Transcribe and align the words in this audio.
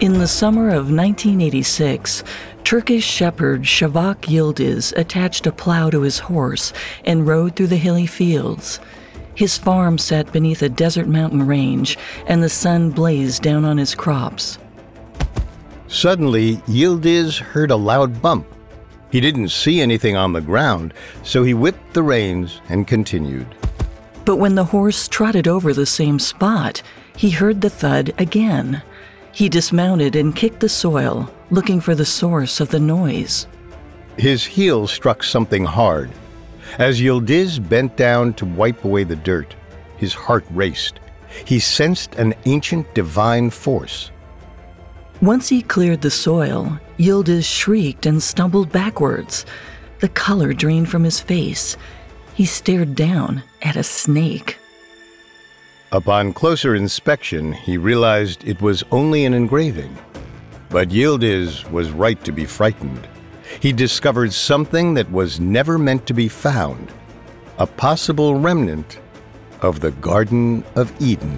In 0.00 0.14
the 0.14 0.26
summer 0.26 0.68
of 0.68 0.90
1986, 0.90 2.24
Turkish 2.64 3.04
shepherd 3.04 3.64
Shavak 3.64 4.22
Yildiz 4.22 4.96
attached 4.96 5.46
a 5.46 5.52
plow 5.52 5.90
to 5.90 6.00
his 6.00 6.20
horse 6.20 6.72
and 7.04 7.26
rode 7.26 7.54
through 7.54 7.66
the 7.66 7.76
hilly 7.76 8.06
fields. 8.06 8.80
His 9.34 9.58
farm 9.58 9.98
sat 9.98 10.32
beneath 10.32 10.62
a 10.62 10.70
desert 10.70 11.06
mountain 11.06 11.46
range, 11.46 11.98
and 12.26 12.42
the 12.42 12.48
sun 12.48 12.92
blazed 12.92 13.42
down 13.42 13.66
on 13.66 13.76
his 13.76 13.94
crops. 13.94 14.58
Suddenly, 15.86 16.56
Yildiz 16.66 17.36
heard 17.36 17.70
a 17.70 17.76
loud 17.76 18.22
bump. 18.22 18.46
He 19.10 19.20
didn't 19.20 19.50
see 19.50 19.82
anything 19.82 20.16
on 20.16 20.32
the 20.32 20.40
ground, 20.40 20.94
so 21.22 21.42
he 21.42 21.52
whipped 21.52 21.92
the 21.92 22.02
reins 22.02 22.62
and 22.70 22.88
continued. 22.88 23.54
But 24.24 24.36
when 24.36 24.54
the 24.54 24.64
horse 24.64 25.08
trotted 25.08 25.46
over 25.46 25.74
the 25.74 25.84
same 25.84 26.18
spot, 26.18 26.80
he 27.14 27.28
heard 27.28 27.60
the 27.60 27.68
thud 27.68 28.14
again. 28.16 28.82
He 29.40 29.48
dismounted 29.48 30.16
and 30.16 30.36
kicked 30.36 30.60
the 30.60 30.68
soil, 30.68 31.32
looking 31.50 31.80
for 31.80 31.94
the 31.94 32.04
source 32.04 32.60
of 32.60 32.68
the 32.68 32.78
noise. 32.78 33.46
His 34.18 34.44
heel 34.44 34.86
struck 34.86 35.22
something 35.22 35.64
hard. 35.64 36.10
As 36.78 37.00
Yildiz 37.00 37.58
bent 37.58 37.96
down 37.96 38.34
to 38.34 38.44
wipe 38.44 38.84
away 38.84 39.04
the 39.04 39.16
dirt, 39.16 39.54
his 39.96 40.12
heart 40.12 40.44
raced. 40.50 41.00
He 41.46 41.58
sensed 41.58 42.16
an 42.16 42.34
ancient 42.44 42.92
divine 42.92 43.48
force. 43.48 44.10
Once 45.22 45.48
he 45.48 45.62
cleared 45.62 46.02
the 46.02 46.10
soil, 46.10 46.78
Yildiz 46.98 47.46
shrieked 47.46 48.04
and 48.04 48.22
stumbled 48.22 48.70
backwards. 48.70 49.46
The 50.00 50.10
color 50.10 50.52
drained 50.52 50.90
from 50.90 51.02
his 51.02 51.18
face. 51.18 51.78
He 52.34 52.44
stared 52.44 52.94
down 52.94 53.42
at 53.62 53.76
a 53.76 53.82
snake. 53.82 54.59
Upon 55.92 56.32
closer 56.32 56.76
inspection, 56.76 57.52
he 57.52 57.76
realized 57.76 58.46
it 58.46 58.62
was 58.62 58.84
only 58.92 59.24
an 59.24 59.34
engraving. 59.34 59.98
But 60.68 60.90
Yildiz 60.90 61.68
was 61.68 61.90
right 61.90 62.22
to 62.22 62.30
be 62.30 62.46
frightened. 62.46 63.08
He 63.58 63.72
discovered 63.72 64.32
something 64.32 64.94
that 64.94 65.10
was 65.10 65.40
never 65.40 65.78
meant 65.78 66.06
to 66.06 66.14
be 66.14 66.28
found 66.28 66.92
a 67.58 67.66
possible 67.66 68.36
remnant 68.36 69.00
of 69.62 69.80
the 69.80 69.90
Garden 69.90 70.62
of 70.76 70.92
Eden. 71.02 71.36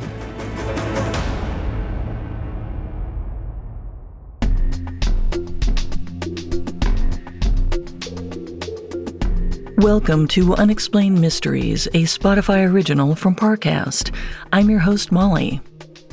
Welcome 9.82 10.28
to 10.28 10.54
Unexplained 10.54 11.20
Mysteries, 11.20 11.88
a 11.88 12.04
Spotify 12.04 12.70
original 12.70 13.16
from 13.16 13.34
Parcast. 13.34 14.14
I'm 14.52 14.70
your 14.70 14.78
host, 14.78 15.10
Molly. 15.10 15.60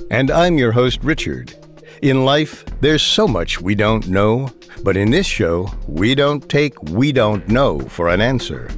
And 0.09 0.31
I'm 0.31 0.58
your 0.58 0.72
host, 0.72 1.03
Richard. 1.03 1.53
In 2.02 2.26
life, 2.26 2.66
there's 2.81 3.03
so 3.03 3.28
much 3.28 3.61
we 3.61 3.76
don't 3.76 4.08
know, 4.08 4.50
but 4.84 4.98
in 4.98 5.11
this 5.11 5.28
show, 5.28 5.72
we 5.88 6.16
don't 6.16 6.50
take 6.50 6.81
we 6.81 7.11
don't 7.11 7.48
know 7.48 7.80
for 7.80 8.09
an 8.09 8.22
answer. 8.22 8.72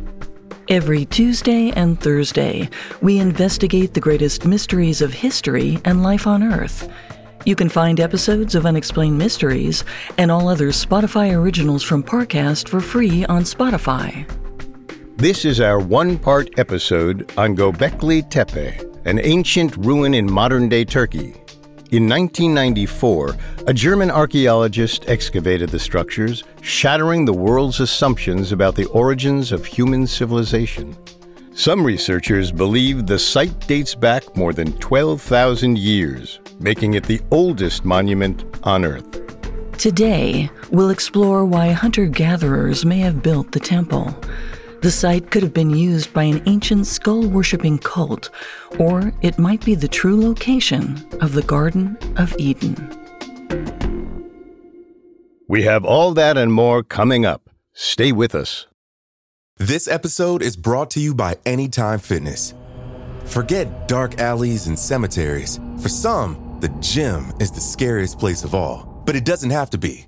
Every 0.67 1.05
Tuesday 1.05 1.71
and 1.71 1.97
Thursday, 1.97 2.69
we 3.01 3.17
investigate 3.17 3.93
the 3.93 4.01
greatest 4.01 4.45
mysteries 4.45 5.01
of 5.01 5.13
history 5.13 5.79
and 5.85 6.03
life 6.03 6.27
on 6.27 6.43
Earth. 6.43 6.91
You 7.45 7.55
can 7.55 7.69
find 7.69 8.01
episodes 8.01 8.55
of 8.55 8.65
Unexplained 8.65 9.17
Mysteries 9.17 9.85
and 10.17 10.29
all 10.29 10.49
other 10.49 10.67
Spotify 10.67 11.33
originals 11.33 11.81
from 11.81 12.03
Parcast 12.03 12.67
for 12.67 12.81
free 12.81 13.23
on 13.27 13.43
Spotify. 13.43 14.27
This 15.21 15.45
is 15.45 15.61
our 15.61 15.77
one 15.79 16.17
part 16.17 16.49
episode 16.57 17.31
on 17.37 17.55
Göbekli 17.55 18.27
Tepe, 18.27 18.81
an 19.05 19.19
ancient 19.19 19.77
ruin 19.77 20.15
in 20.15 20.25
modern 20.25 20.67
day 20.67 20.83
Turkey. 20.83 21.35
In 21.91 22.09
1994, 22.09 23.35
a 23.67 23.71
German 23.71 24.09
archaeologist 24.09 25.07
excavated 25.07 25.69
the 25.69 25.77
structures, 25.77 26.43
shattering 26.61 27.23
the 27.23 27.33
world's 27.33 27.81
assumptions 27.81 28.51
about 28.51 28.73
the 28.73 28.87
origins 28.87 29.51
of 29.51 29.63
human 29.63 30.07
civilization. 30.07 30.97
Some 31.53 31.85
researchers 31.85 32.51
believe 32.51 33.05
the 33.05 33.19
site 33.19 33.67
dates 33.67 33.93
back 33.93 34.35
more 34.35 34.53
than 34.53 34.75
12,000 34.79 35.77
years, 35.77 36.39
making 36.59 36.95
it 36.95 37.03
the 37.03 37.21
oldest 37.29 37.85
monument 37.85 38.43
on 38.63 38.83
Earth. 38.83 39.21
Today, 39.77 40.49
we'll 40.71 40.89
explore 40.89 41.45
why 41.45 41.73
hunter 41.73 42.07
gatherers 42.07 42.85
may 42.85 42.97
have 43.01 43.21
built 43.21 43.51
the 43.51 43.59
temple. 43.59 44.15
The 44.81 44.89
site 44.89 45.29
could 45.29 45.43
have 45.43 45.53
been 45.53 45.69
used 45.69 46.11
by 46.11 46.23
an 46.23 46.41
ancient 46.47 46.87
skull 46.87 47.27
worshipping 47.27 47.77
cult, 47.77 48.31
or 48.79 49.13
it 49.21 49.37
might 49.37 49.63
be 49.63 49.75
the 49.75 49.87
true 49.87 50.19
location 50.19 51.07
of 51.21 51.33
the 51.33 51.43
Garden 51.43 51.99
of 52.17 52.35
Eden. 52.39 52.75
We 55.47 55.63
have 55.63 55.85
all 55.85 56.15
that 56.15 56.35
and 56.35 56.51
more 56.51 56.81
coming 56.81 57.27
up. 57.27 57.47
Stay 57.73 58.11
with 58.11 58.33
us. 58.33 58.65
This 59.57 59.87
episode 59.87 60.41
is 60.41 60.57
brought 60.57 60.89
to 60.91 60.99
you 60.99 61.13
by 61.13 61.37
Anytime 61.45 61.99
Fitness. 61.99 62.55
Forget 63.25 63.87
dark 63.87 64.19
alleys 64.19 64.65
and 64.65 64.79
cemeteries. 64.79 65.59
For 65.79 65.89
some, 65.89 66.57
the 66.59 66.69
gym 66.79 67.33
is 67.39 67.51
the 67.51 67.61
scariest 67.61 68.17
place 68.17 68.43
of 68.43 68.55
all, 68.55 69.03
but 69.05 69.15
it 69.15 69.25
doesn't 69.25 69.51
have 69.51 69.69
to 69.71 69.77
be. 69.77 70.07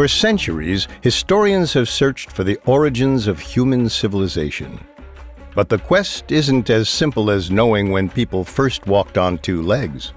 For 0.00 0.08
centuries, 0.08 0.88
historians 1.02 1.74
have 1.74 1.86
searched 1.86 2.32
for 2.32 2.42
the 2.42 2.58
origins 2.64 3.26
of 3.26 3.38
human 3.38 3.90
civilization. 3.90 4.80
But 5.54 5.68
the 5.68 5.76
quest 5.76 6.32
isn't 6.32 6.70
as 6.70 6.88
simple 6.88 7.30
as 7.30 7.50
knowing 7.50 7.90
when 7.90 8.08
people 8.08 8.42
first 8.42 8.86
walked 8.86 9.18
on 9.18 9.36
two 9.36 9.60
legs. 9.60 10.14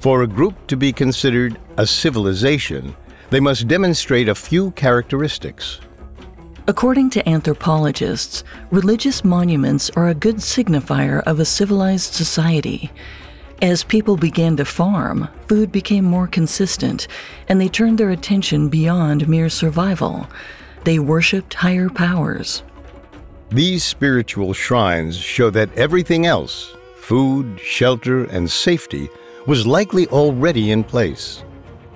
For 0.00 0.22
a 0.22 0.26
group 0.26 0.66
to 0.66 0.76
be 0.76 0.92
considered 0.92 1.58
a 1.78 1.86
civilization, 1.86 2.94
they 3.30 3.40
must 3.40 3.68
demonstrate 3.68 4.28
a 4.28 4.34
few 4.34 4.72
characteristics. 4.72 5.80
According 6.68 7.08
to 7.10 7.26
anthropologists, 7.26 8.44
religious 8.70 9.24
monuments 9.24 9.88
are 9.96 10.08
a 10.08 10.14
good 10.14 10.42
signifier 10.42 11.22
of 11.22 11.40
a 11.40 11.46
civilized 11.46 12.12
society. 12.12 12.92
As 13.62 13.84
people 13.84 14.16
began 14.16 14.56
to 14.56 14.64
farm, 14.64 15.28
food 15.46 15.70
became 15.70 16.04
more 16.04 16.26
consistent, 16.26 17.06
and 17.46 17.60
they 17.60 17.68
turned 17.68 17.96
their 17.96 18.10
attention 18.10 18.68
beyond 18.68 19.28
mere 19.28 19.48
survival. 19.48 20.26
They 20.82 20.98
worshipped 20.98 21.54
higher 21.54 21.88
powers. 21.88 22.64
These 23.50 23.84
spiritual 23.84 24.52
shrines 24.52 25.16
show 25.16 25.48
that 25.50 25.72
everything 25.76 26.26
else 26.26 26.74
food, 26.96 27.60
shelter, 27.60 28.24
and 28.24 28.50
safety 28.50 29.08
was 29.46 29.64
likely 29.64 30.08
already 30.08 30.72
in 30.72 30.82
place. 30.82 31.44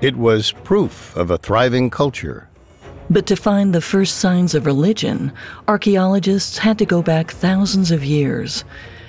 It 0.00 0.14
was 0.14 0.52
proof 0.52 1.16
of 1.16 1.32
a 1.32 1.38
thriving 1.38 1.90
culture. 1.90 2.48
But 3.10 3.26
to 3.26 3.34
find 3.34 3.74
the 3.74 3.80
first 3.80 4.18
signs 4.18 4.54
of 4.54 4.66
religion, 4.66 5.32
archaeologists 5.66 6.58
had 6.58 6.78
to 6.78 6.86
go 6.86 7.02
back 7.02 7.32
thousands 7.32 7.90
of 7.90 8.04
years. 8.04 8.64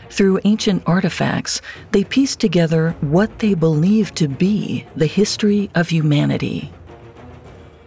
Through 0.10 0.40
ancient 0.46 0.84
artifacts, 0.86 1.62
they 1.92 2.04
pieced 2.04 2.40
together 2.40 2.96
what 3.02 3.40
they 3.40 3.54
believed 3.54 4.16
to 4.18 4.28
be 4.28 4.86
the 4.96 5.06
history 5.06 5.70
of 5.76 5.90
humanity. 5.90 6.72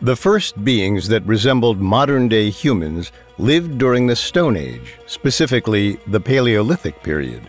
The 0.02 0.16
first 0.16 0.64
beings 0.64 1.08
that 1.08 1.26
resembled 1.26 1.80
modern 1.80 2.28
day 2.28 2.48
humans 2.48 3.12
lived 3.38 3.78
during 3.78 4.06
the 4.06 4.16
Stone 4.16 4.56
Age, 4.56 4.94
specifically 5.06 5.98
the 6.06 6.20
Paleolithic 6.20 7.02
period. 7.02 7.48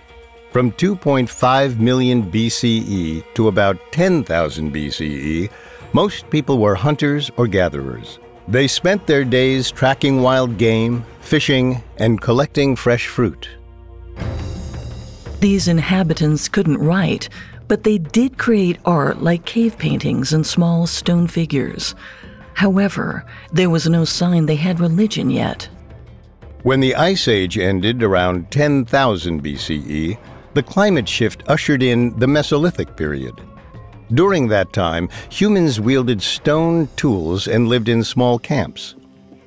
From 0.52 0.74
2.5 0.74 1.80
million 1.80 2.30
BCE 2.30 3.24
to 3.36 3.48
about 3.48 3.78
10,000 3.92 4.74
BCE, 4.74 5.50
most 5.94 6.30
people 6.30 6.58
were 6.58 6.76
hunters 6.76 7.32
or 7.38 7.48
gatherers. 7.48 8.20
They 8.50 8.68
spent 8.68 9.08
their 9.08 9.24
days 9.24 9.72
tracking 9.72 10.22
wild 10.22 10.58
game, 10.58 11.06
fishing, 11.22 11.82
and 11.98 12.20
collecting 12.20 12.76
fresh 12.76 13.08
fruit. 13.08 13.48
These 15.42 15.68
inhabitants 15.68 16.48
couldn't 16.48 16.78
write, 16.78 17.28
but 17.68 17.84
they 17.84 17.98
did 17.98 18.38
create 18.38 18.78
art 18.86 19.24
like 19.24 19.44
cave 19.44 19.76
paintings 19.76 20.34
and 20.34 20.46
small 20.46 20.86
stone 20.86 21.26
figures. 21.26 21.96
However, 22.54 23.26
there 23.52 23.72
was 23.72 23.90
no 23.90 24.06
sign 24.06 24.46
they 24.46 24.56
had 24.56 24.80
religion 24.80 25.32
yet. 25.32 25.68
When 26.62 26.80
the 26.80 26.94
Ice 26.94 27.28
Age 27.28 27.58
ended 27.58 28.04
around 28.04 28.52
10,000 28.52 29.44
BCE, 29.44 30.20
the 30.54 30.62
climate 30.62 31.10
shift 31.10 31.42
ushered 31.48 31.82
in 31.82 32.20
the 32.20 32.28
Mesolithic 32.28 32.96
period. 32.96 33.34
During 34.14 34.48
that 34.50 34.74
time, 34.74 35.10
humans 35.32 35.80
wielded 35.80 36.22
stone 36.22 36.88
tools 36.98 37.48
and 37.48 37.68
lived 37.68 37.90
in 37.90 38.04
small 38.04 38.38
camps. 38.38 38.94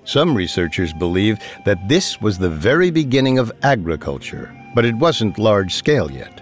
Some 0.03 0.35
researchers 0.35 0.93
believe 0.93 1.39
that 1.65 1.89
this 1.89 2.21
was 2.21 2.37
the 2.37 2.51
very 2.51 2.91
beginning 2.91 3.39
of 3.39 3.53
agriculture, 3.63 4.53
but 4.75 4.85
it 4.85 4.97
wasn't 4.97 5.39
large 5.39 5.75
scale 5.75 6.11
yet. 6.11 6.41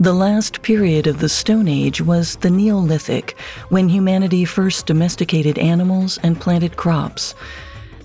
The 0.00 0.12
last 0.12 0.62
period 0.62 1.08
of 1.08 1.18
the 1.18 1.28
Stone 1.28 1.66
Age 1.66 2.00
was 2.00 2.36
the 2.36 2.50
Neolithic, 2.50 3.36
when 3.68 3.88
humanity 3.88 4.44
first 4.44 4.86
domesticated 4.86 5.58
animals 5.58 6.18
and 6.22 6.40
planted 6.40 6.76
crops. 6.76 7.34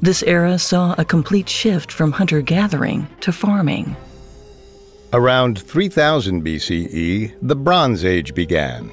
This 0.02 0.24
era 0.24 0.58
saw 0.58 0.96
a 0.98 1.06
complete 1.06 1.48
shift 1.48 1.92
from 1.92 2.12
hunter 2.12 2.42
gathering 2.42 3.08
to 3.22 3.32
farming. 3.32 3.96
Around 5.14 5.60
3000 5.62 6.44
BCE, 6.44 7.36
the 7.44 7.56
Bronze 7.56 8.04
Age 8.04 8.34
began. 8.34 8.92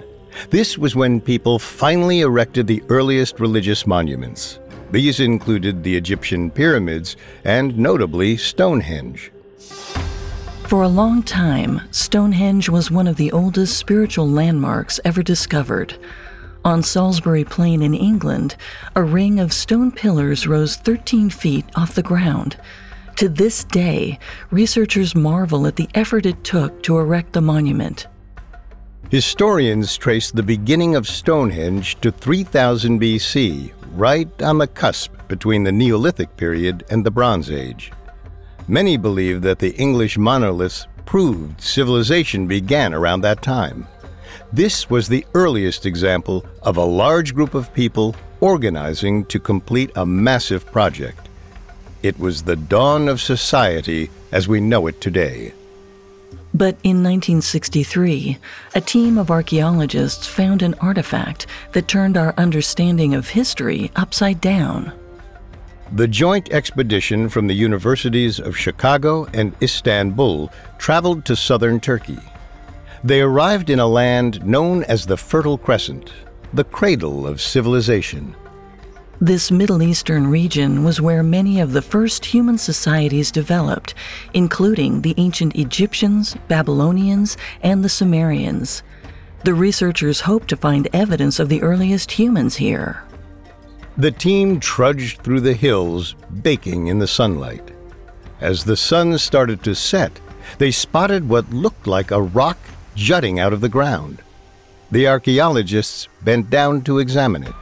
This 0.50 0.76
was 0.76 0.94
when 0.94 1.22
people 1.22 1.58
finally 1.58 2.20
erected 2.20 2.66
the 2.66 2.82
earliest 2.90 3.40
religious 3.40 3.86
monuments. 3.86 4.60
These 4.90 5.20
included 5.20 5.82
the 5.82 5.96
Egyptian 5.96 6.50
pyramids 6.50 7.16
and, 7.44 7.78
notably, 7.78 8.36
Stonehenge. 8.36 9.32
For 10.70 10.84
a 10.84 10.88
long 10.88 11.24
time, 11.24 11.80
Stonehenge 11.90 12.68
was 12.68 12.92
one 12.92 13.08
of 13.08 13.16
the 13.16 13.32
oldest 13.32 13.76
spiritual 13.76 14.30
landmarks 14.30 15.00
ever 15.04 15.20
discovered. 15.20 15.98
On 16.64 16.80
Salisbury 16.80 17.42
Plain 17.42 17.82
in 17.82 17.92
England, 17.92 18.54
a 18.94 19.02
ring 19.02 19.40
of 19.40 19.52
stone 19.52 19.90
pillars 19.90 20.46
rose 20.46 20.76
13 20.76 21.28
feet 21.28 21.64
off 21.74 21.96
the 21.96 22.04
ground. 22.04 22.56
To 23.16 23.28
this 23.28 23.64
day, 23.64 24.20
researchers 24.52 25.16
marvel 25.16 25.66
at 25.66 25.74
the 25.74 25.88
effort 25.92 26.24
it 26.24 26.44
took 26.44 26.84
to 26.84 26.98
erect 26.98 27.32
the 27.32 27.40
monument. 27.40 28.06
Historians 29.10 29.96
trace 29.96 30.30
the 30.30 30.44
beginning 30.44 30.94
of 30.94 31.08
Stonehenge 31.08 32.00
to 32.00 32.12
3000 32.12 33.00
BC, 33.00 33.72
right 33.96 34.30
on 34.40 34.58
the 34.58 34.68
cusp 34.68 35.10
between 35.26 35.64
the 35.64 35.72
Neolithic 35.72 36.36
period 36.36 36.84
and 36.90 37.04
the 37.04 37.10
Bronze 37.10 37.50
Age. 37.50 37.90
Many 38.70 38.96
believe 38.96 39.42
that 39.42 39.58
the 39.58 39.74
English 39.74 40.16
monoliths 40.16 40.86
proved 41.04 41.60
civilization 41.60 42.46
began 42.46 42.94
around 42.94 43.22
that 43.22 43.42
time. 43.42 43.88
This 44.52 44.88
was 44.88 45.08
the 45.08 45.26
earliest 45.34 45.86
example 45.86 46.46
of 46.62 46.76
a 46.76 46.84
large 46.84 47.34
group 47.34 47.54
of 47.54 47.74
people 47.74 48.14
organizing 48.38 49.24
to 49.24 49.40
complete 49.40 49.90
a 49.96 50.06
massive 50.06 50.64
project. 50.66 51.28
It 52.04 52.16
was 52.20 52.44
the 52.44 52.54
dawn 52.54 53.08
of 53.08 53.20
society 53.20 54.08
as 54.30 54.46
we 54.46 54.60
know 54.60 54.86
it 54.86 55.00
today. 55.00 55.52
But 56.54 56.76
in 56.84 57.02
1963, 57.02 58.38
a 58.76 58.80
team 58.80 59.18
of 59.18 59.32
archaeologists 59.32 60.28
found 60.28 60.62
an 60.62 60.76
artifact 60.80 61.48
that 61.72 61.88
turned 61.88 62.16
our 62.16 62.34
understanding 62.38 63.14
of 63.14 63.30
history 63.30 63.90
upside 63.96 64.40
down. 64.40 64.92
The 65.92 66.06
joint 66.06 66.52
expedition 66.52 67.28
from 67.28 67.48
the 67.48 67.54
universities 67.54 68.38
of 68.38 68.56
Chicago 68.56 69.26
and 69.34 69.56
Istanbul 69.60 70.52
traveled 70.78 71.24
to 71.24 71.34
southern 71.34 71.80
Turkey. 71.80 72.20
They 73.02 73.20
arrived 73.20 73.70
in 73.70 73.80
a 73.80 73.88
land 73.88 74.46
known 74.46 74.84
as 74.84 75.04
the 75.06 75.16
Fertile 75.16 75.58
Crescent, 75.58 76.12
the 76.52 76.62
cradle 76.62 77.26
of 77.26 77.40
civilization. 77.40 78.36
This 79.20 79.50
Middle 79.50 79.82
Eastern 79.82 80.28
region 80.28 80.84
was 80.84 81.00
where 81.00 81.24
many 81.24 81.58
of 81.58 81.72
the 81.72 81.82
first 81.82 82.24
human 82.24 82.56
societies 82.56 83.32
developed, 83.32 83.92
including 84.32 85.02
the 85.02 85.14
ancient 85.16 85.56
Egyptians, 85.56 86.36
Babylonians, 86.46 87.36
and 87.62 87.82
the 87.82 87.88
Sumerians. 87.88 88.84
The 89.42 89.54
researchers 89.54 90.20
hoped 90.20 90.46
to 90.48 90.56
find 90.56 90.88
evidence 90.92 91.40
of 91.40 91.48
the 91.48 91.62
earliest 91.62 92.12
humans 92.12 92.56
here. 92.56 93.02
The 93.96 94.10
team 94.10 94.60
trudged 94.60 95.22
through 95.22 95.40
the 95.40 95.54
hills, 95.54 96.14
baking 96.42 96.86
in 96.86 96.98
the 96.98 97.06
sunlight. 97.06 97.70
As 98.40 98.64
the 98.64 98.76
sun 98.76 99.18
started 99.18 99.62
to 99.64 99.74
set, 99.74 100.18
they 100.58 100.70
spotted 100.70 101.28
what 101.28 101.52
looked 101.52 101.86
like 101.86 102.10
a 102.10 102.22
rock 102.22 102.58
jutting 102.94 103.38
out 103.38 103.52
of 103.52 103.60
the 103.60 103.68
ground. 103.68 104.22
The 104.90 105.06
archaeologists 105.06 106.08
bent 106.22 106.50
down 106.50 106.82
to 106.82 106.98
examine 106.98 107.44
it. 107.44 107.54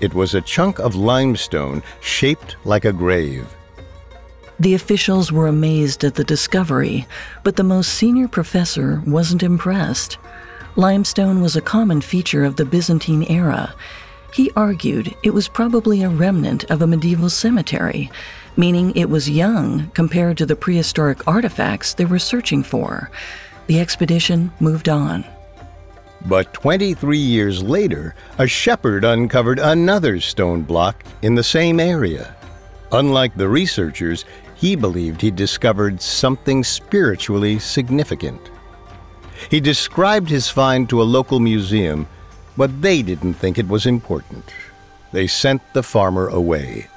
It 0.00 0.14
was 0.14 0.34
a 0.34 0.42
chunk 0.42 0.78
of 0.78 0.94
limestone 0.94 1.82
shaped 2.00 2.56
like 2.64 2.84
a 2.84 2.92
grave. 2.92 3.46
The 4.60 4.74
officials 4.74 5.32
were 5.32 5.48
amazed 5.48 6.04
at 6.04 6.14
the 6.14 6.24
discovery, 6.24 7.06
but 7.42 7.56
the 7.56 7.62
most 7.62 7.94
senior 7.94 8.28
professor 8.28 9.02
wasn't 9.06 9.42
impressed. 9.42 10.18
Limestone 10.76 11.40
was 11.40 11.56
a 11.56 11.62
common 11.62 12.00
feature 12.00 12.44
of 12.44 12.56
the 12.56 12.64
Byzantine 12.64 13.24
era. 13.24 13.74
He 14.32 14.50
argued 14.54 15.14
it 15.22 15.34
was 15.34 15.48
probably 15.48 16.02
a 16.02 16.08
remnant 16.08 16.64
of 16.70 16.82
a 16.82 16.86
medieval 16.86 17.30
cemetery, 17.30 18.10
meaning 18.56 18.94
it 18.94 19.10
was 19.10 19.30
young 19.30 19.90
compared 19.90 20.38
to 20.38 20.46
the 20.46 20.56
prehistoric 20.56 21.26
artifacts 21.26 21.94
they 21.94 22.04
were 22.04 22.18
searching 22.18 22.62
for. 22.62 23.10
The 23.66 23.80
expedition 23.80 24.52
moved 24.60 24.88
on. 24.88 25.24
But 26.24 26.52
23 26.52 27.18
years 27.18 27.62
later, 27.62 28.14
a 28.38 28.46
shepherd 28.46 29.04
uncovered 29.04 29.58
another 29.58 30.20
stone 30.20 30.62
block 30.62 31.04
in 31.22 31.34
the 31.34 31.44
same 31.44 31.78
area. 31.78 32.34
Unlike 32.92 33.36
the 33.36 33.48
researchers, 33.48 34.24
he 34.54 34.74
believed 34.74 35.20
he 35.20 35.30
discovered 35.30 36.00
something 36.00 36.64
spiritually 36.64 37.58
significant. 37.58 38.40
He 39.50 39.60
described 39.60 40.30
his 40.30 40.48
find 40.48 40.88
to 40.88 41.02
a 41.02 41.04
local 41.04 41.38
museum, 41.40 42.08
but 42.56 42.82
they 42.82 43.02
didn't 43.02 43.34
think 43.34 43.58
it 43.58 43.68
was 43.68 43.86
important. 43.86 44.44
They 45.12 45.26
sent 45.26 45.62
the 45.72 45.82
farmer 45.82 46.28
away. 46.28 46.88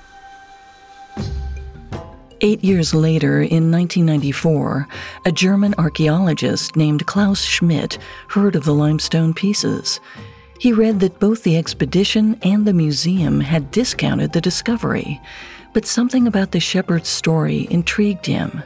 Eight 2.42 2.63
years 2.63 2.94
later, 2.94 3.42
in 3.42 3.70
1994, 3.70 4.88
a 5.25 5.32
German 5.32 5.75
archaeologist 5.78 6.78
named 6.78 7.06
Klaus 7.06 7.44
Schmidt 7.44 7.98
heard 8.30 8.56
of 8.56 8.63
the 8.63 8.74
limestone 8.74 9.34
pieces. 9.34 10.00
He 10.58 10.72
read 10.72 11.01
that 11.01 11.20
both 11.20 11.44
the 11.44 11.58
expedition 11.58 12.39
and 12.42 12.66
the 12.66 12.74
museum 12.74 13.42
had 13.42 13.72
discounted 13.72 14.32
the 14.32 14.42
discovery, 14.42 15.20
but 15.74 15.86
something 15.86 16.28
about 16.28 16.51
the 16.51 16.62
shepherd's 16.62 17.10
story 17.10 17.68
intrigued 17.70 18.25
him. 18.25 18.63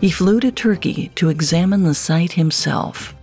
He 0.00 0.10
flew 0.10 0.40
to 0.40 0.50
Turkey 0.50 1.10
to 1.16 1.28
examine 1.28 1.82
the 1.82 1.94
site 1.94 2.32
himself. 2.32 3.14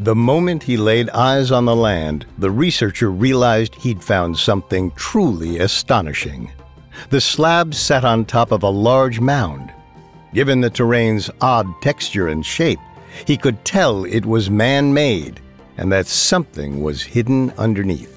The 0.00 0.14
moment 0.14 0.64
he 0.64 0.76
laid 0.76 1.08
eyes 1.10 1.52
on 1.52 1.66
the 1.66 1.76
land, 1.76 2.26
the 2.38 2.50
researcher 2.50 3.12
realized 3.12 3.76
he'd 3.76 4.02
found 4.02 4.36
something 4.36 4.90
truly 4.92 5.58
astonishing. 5.60 6.50
The 7.10 7.20
slab 7.20 7.74
sat 7.74 8.04
on 8.04 8.24
top 8.24 8.50
of 8.50 8.64
a 8.64 8.68
large 8.68 9.20
mound. 9.20 9.72
Given 10.32 10.60
the 10.60 10.70
terrain's 10.70 11.30
odd 11.40 11.68
texture 11.80 12.26
and 12.26 12.44
shape, 12.44 12.80
he 13.24 13.36
could 13.36 13.64
tell 13.64 14.04
it 14.04 14.26
was 14.26 14.50
man 14.50 14.92
made 14.92 15.40
and 15.76 15.92
that 15.92 16.08
something 16.08 16.82
was 16.82 17.02
hidden 17.02 17.52
underneath. 17.56 18.10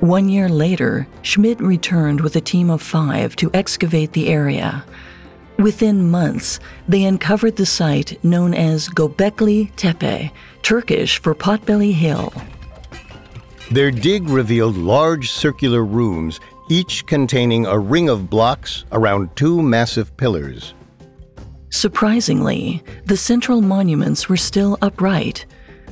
One 0.00 0.28
year 0.28 0.48
later, 0.48 1.06
Schmidt 1.22 1.60
returned 1.60 2.20
with 2.20 2.36
a 2.36 2.40
team 2.40 2.70
of 2.70 2.82
five 2.82 3.34
to 3.36 3.50
excavate 3.54 4.12
the 4.12 4.28
area. 4.28 4.84
Within 5.60 6.10
months, 6.10 6.58
they 6.88 7.04
uncovered 7.04 7.56
the 7.56 7.66
site 7.66 8.22
known 8.24 8.54
as 8.54 8.88
Gobekli 8.88 9.70
Tepe, 9.76 10.32
Turkish 10.62 11.18
for 11.18 11.34
Potbelly 11.34 11.92
Hill. 11.92 12.32
Their 13.70 13.90
dig 13.90 14.26
revealed 14.30 14.78
large 14.78 15.30
circular 15.30 15.84
rooms 15.84 16.40
each 16.70 17.04
containing 17.04 17.66
a 17.66 17.78
ring 17.78 18.08
of 18.08 18.30
blocks 18.30 18.86
around 18.90 19.36
two 19.36 19.60
massive 19.60 20.16
pillars. 20.16 20.72
Surprisingly, 21.68 22.82
the 23.04 23.16
central 23.18 23.60
monuments 23.60 24.30
were 24.30 24.38
still 24.38 24.78
upright. 24.80 25.44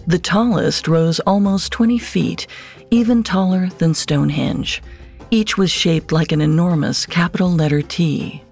The 0.06 0.18
tallest 0.18 0.88
rose 0.88 1.20
almost 1.20 1.72
20 1.72 1.98
feet, 1.98 2.46
even 2.90 3.22
taller 3.22 3.68
than 3.76 3.92
Stonehenge. 3.92 4.82
Each 5.30 5.58
was 5.58 5.70
shaped 5.70 6.10
like 6.10 6.32
an 6.32 6.40
enormous 6.40 7.04
capital 7.04 7.52
letter 7.52 7.82
T. 7.82 8.42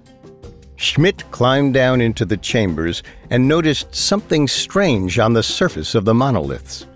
Schmidt 0.77 1.29
climbed 1.31 1.75
down 1.75 2.01
into 2.01 2.25
the 2.25 2.37
chambers 2.37 3.03
and 3.31 3.49
noticed 3.49 3.95
something 3.95 4.47
strange 4.47 5.19
on 5.19 5.33
the 5.33 5.43
surface 5.43 5.95
of 5.95 6.05
the 6.05 6.15
monoliths. 6.15 6.87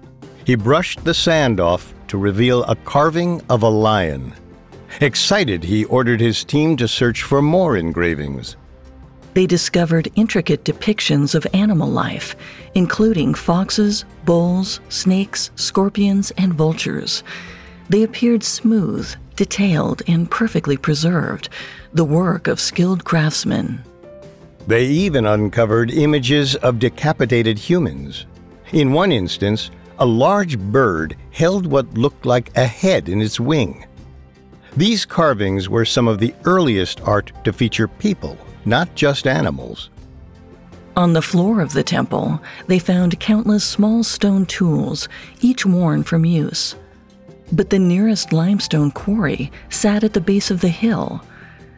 He 0.45 0.55
brushed 0.55 1.05
the 1.05 1.15
sand 1.15 1.61
off 1.61 1.95
to 2.09 2.19
reveal 2.19 2.65
a 2.65 2.77
carving 2.77 3.43
of 3.49 3.63
a 3.63 3.69
lion. 3.69 4.35
Excited, 5.01 5.65
he 5.65 5.85
ordered 5.87 6.21
his 6.21 6.45
team 6.45 6.77
to 6.77 6.89
search 6.89 7.23
for 7.23 7.41
more 7.41 7.77
engravings. 7.77 8.57
They 9.33 9.47
discovered 9.47 10.11
intricate 10.17 10.65
depictions 10.65 11.35
of 11.35 11.47
animal 11.55 11.89
life, 11.89 12.35
including 12.75 13.35
foxes, 13.35 14.05
bulls, 14.25 14.81
snakes, 14.89 15.53
scorpions, 15.55 16.33
and 16.33 16.53
vultures. 16.53 17.23
They 17.89 18.03
appeared 18.03 18.43
smooth, 18.43 19.15
detailed, 19.41 20.03
and 20.07 20.31
perfectly 20.31 20.77
preserved, 20.77 21.49
the 21.95 22.05
work 22.05 22.47
of 22.47 22.61
skilled 22.61 23.05
craftsmen. 23.07 23.83
They 24.67 24.85
even 24.85 25.25
uncovered 25.25 25.91
images 25.91 26.57
of 26.57 26.79
decapitated 26.79 27.59
humans. 27.59 28.27
In 28.73 28.93
one 28.93 29.11
instance, 29.11 29.71
a 29.99 30.05
large 30.05 30.59
bird 30.59 31.17
held 31.31 31.65
what 31.67 31.95
looked 31.95 32.27
like 32.27 32.55
a 32.55 32.67
head 32.67 33.09
in 33.09 33.23
its 33.23 33.41
wing. 33.41 33.87
These 34.77 35.07
carvings 35.07 35.71
were 35.71 35.87
some 35.87 36.07
of 36.07 36.19
the 36.19 36.35
earliest 36.45 37.01
art 37.01 37.33
to 37.45 37.53
feature 37.55 37.89
people, 37.89 38.37
not 38.67 38.95
just 38.95 39.27
animals. 39.27 39.89
On 40.97 41.15
the 41.15 41.23
floor 41.23 41.63
of 41.63 41.73
the 41.73 41.83
temple, 41.83 42.43
they 42.67 42.79
found 42.79 43.19
countless 43.21 43.65
small 43.65 44.05
stone 44.05 44.45
tools, 44.45 45.09
each 45.41 45.65
worn 45.65 46.03
from 46.03 46.27
use. 46.27 46.77
But 47.53 47.71
the 47.71 47.79
nearest 47.79 48.33
limestone 48.33 48.91
quarry 48.91 49.51
sat 49.69 50.05
at 50.05 50.13
the 50.13 50.21
base 50.21 50.51
of 50.51 50.61
the 50.61 50.69
hill. 50.69 51.23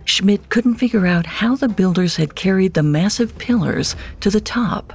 Schmidt 0.04 0.48
couldn't 0.48 0.76
figure 0.76 1.06
out 1.06 1.26
how 1.26 1.54
the 1.54 1.68
builders 1.68 2.16
had 2.16 2.34
carried 2.34 2.74
the 2.74 2.82
massive 2.82 3.36
pillars 3.38 3.96
to 4.20 4.30
the 4.30 4.40
top. 4.40 4.92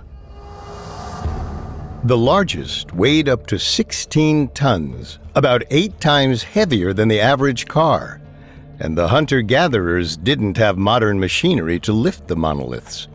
The 2.04 2.18
largest 2.18 2.94
weighed 2.94 3.28
up 3.28 3.48
to 3.48 3.58
16 3.58 4.50
tons, 4.50 5.20
about 5.36 5.64
eight 5.72 6.00
times 6.00 6.44
heavier 6.44 6.94
than 6.94 7.08
the 7.08 7.20
average 7.20 7.68
car. 7.68 8.22
And 8.80 8.98
the 8.98 9.08
hunter 9.08 9.42
gatherers 9.42 10.16
didn't 10.16 10.58
have 10.58 10.78
modern 10.78 11.20
machinery 11.20 11.80
to 11.82 11.94
lift 11.94 12.28
the 12.28 12.36
monoliths. 12.36 13.08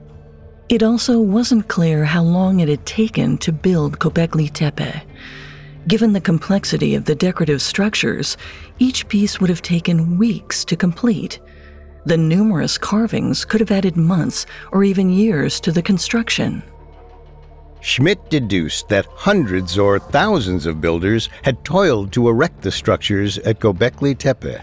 It 0.69 0.83
also 0.83 1.21
wasn't 1.21 1.69
clear 1.69 2.05
how 2.05 2.23
long 2.23 2.61
it 2.61 2.69
had 2.69 2.85
taken 2.85 3.39
to 3.39 3.53
build 3.53 3.99
Göbekli 3.99 4.53
Tepe. 4.53 5.03
Given 5.89 6.13
the 6.13 6.21
complexity 6.21 6.95
of 6.95 7.07
the 7.07 7.15
decorative 7.15 7.61
structures, 7.61 8.37
each 8.79 9.09
piece 9.09 9.41
would 9.41 9.51
have 9.51 9.63
taken 9.63 10.17
weeks 10.17 10.65
to 10.67 10.77
complete. 10.77 11.41
The 12.05 12.17
numerous 12.17 12.79
carvings 12.79 13.45
could 13.45 13.61
have 13.61 13.73
added 13.73 13.97
months 13.97 14.47
or 14.71 14.85
even 14.85 15.11
years 15.11 15.59
to 15.61 15.73
the 15.73 15.83
construction. 15.83 16.63
Schmidt 17.81 18.31
deduced 18.31 18.89
that 18.91 19.07
hundreds 19.07 19.77
or 19.77 19.99
thousands 19.99 20.67
of 20.67 20.81
builders 20.81 21.29
had 21.43 21.65
toiled 21.65 22.13
to 22.13 22.29
erect 22.29 22.63
the 22.63 22.71
structures 22.71 23.39
at 23.39 23.59
Göbekli 23.59 24.17
Tepe. 24.17 24.63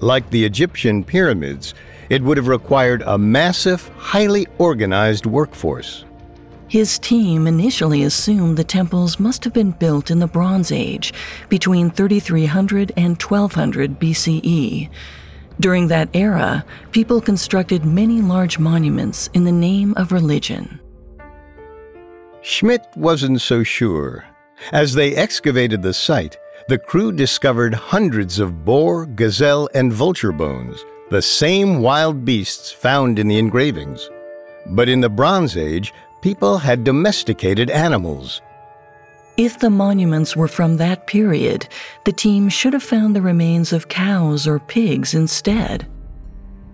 Like 0.00 0.28
the 0.30 0.44
Egyptian 0.44 1.04
pyramids, 1.04 1.74
it 2.10 2.22
would 2.22 2.36
have 2.36 2.48
required 2.48 3.02
a 3.06 3.16
massive, 3.16 3.86
highly 3.96 4.48
organized 4.58 5.24
workforce. 5.24 6.04
His 6.68 6.98
team 6.98 7.46
initially 7.46 8.02
assumed 8.02 8.58
the 8.58 8.64
temples 8.64 9.18
must 9.18 9.42
have 9.44 9.54
been 9.54 9.70
built 9.70 10.10
in 10.10 10.18
the 10.18 10.26
Bronze 10.26 10.70
Age, 10.70 11.14
between 11.48 11.90
3300 11.90 12.92
and 12.94 13.20
1200 13.20 13.98
BCE. 13.98 14.90
During 15.58 15.88
that 15.88 16.10
era, 16.12 16.64
people 16.92 17.22
constructed 17.22 17.86
many 17.86 18.20
large 18.20 18.58
monuments 18.58 19.30
in 19.32 19.44
the 19.44 19.52
name 19.52 19.94
of 19.96 20.12
religion. 20.12 20.78
Schmidt 22.42 22.86
wasn't 22.94 23.40
so 23.40 23.62
sure. 23.62 24.26
As 24.70 24.92
they 24.92 25.16
excavated 25.16 25.82
the 25.82 25.94
site, 25.94 26.36
the 26.68 26.78
crew 26.78 27.12
discovered 27.12 27.72
hundreds 27.72 28.38
of 28.38 28.66
boar, 28.66 29.06
gazelle, 29.06 29.70
and 29.74 29.90
vulture 29.90 30.32
bones, 30.32 30.84
the 31.10 31.22
same 31.22 31.80
wild 31.80 32.26
beasts 32.26 32.70
found 32.70 33.18
in 33.18 33.26
the 33.26 33.38
engravings. 33.38 34.10
But 34.66 34.90
in 34.90 35.00
the 35.00 35.08
Bronze 35.08 35.56
Age, 35.56 35.94
people 36.20 36.58
had 36.58 36.84
domesticated 36.84 37.70
animals. 37.70 38.42
If 39.36 39.58
the 39.58 39.70
monuments 39.70 40.34
were 40.34 40.48
from 40.48 40.76
that 40.78 41.06
period, 41.06 41.68
the 42.04 42.12
team 42.12 42.48
should 42.48 42.72
have 42.72 42.82
found 42.82 43.14
the 43.14 43.22
remains 43.22 43.72
of 43.72 43.88
cows 43.88 44.46
or 44.46 44.58
pigs 44.58 45.14
instead. 45.14 45.86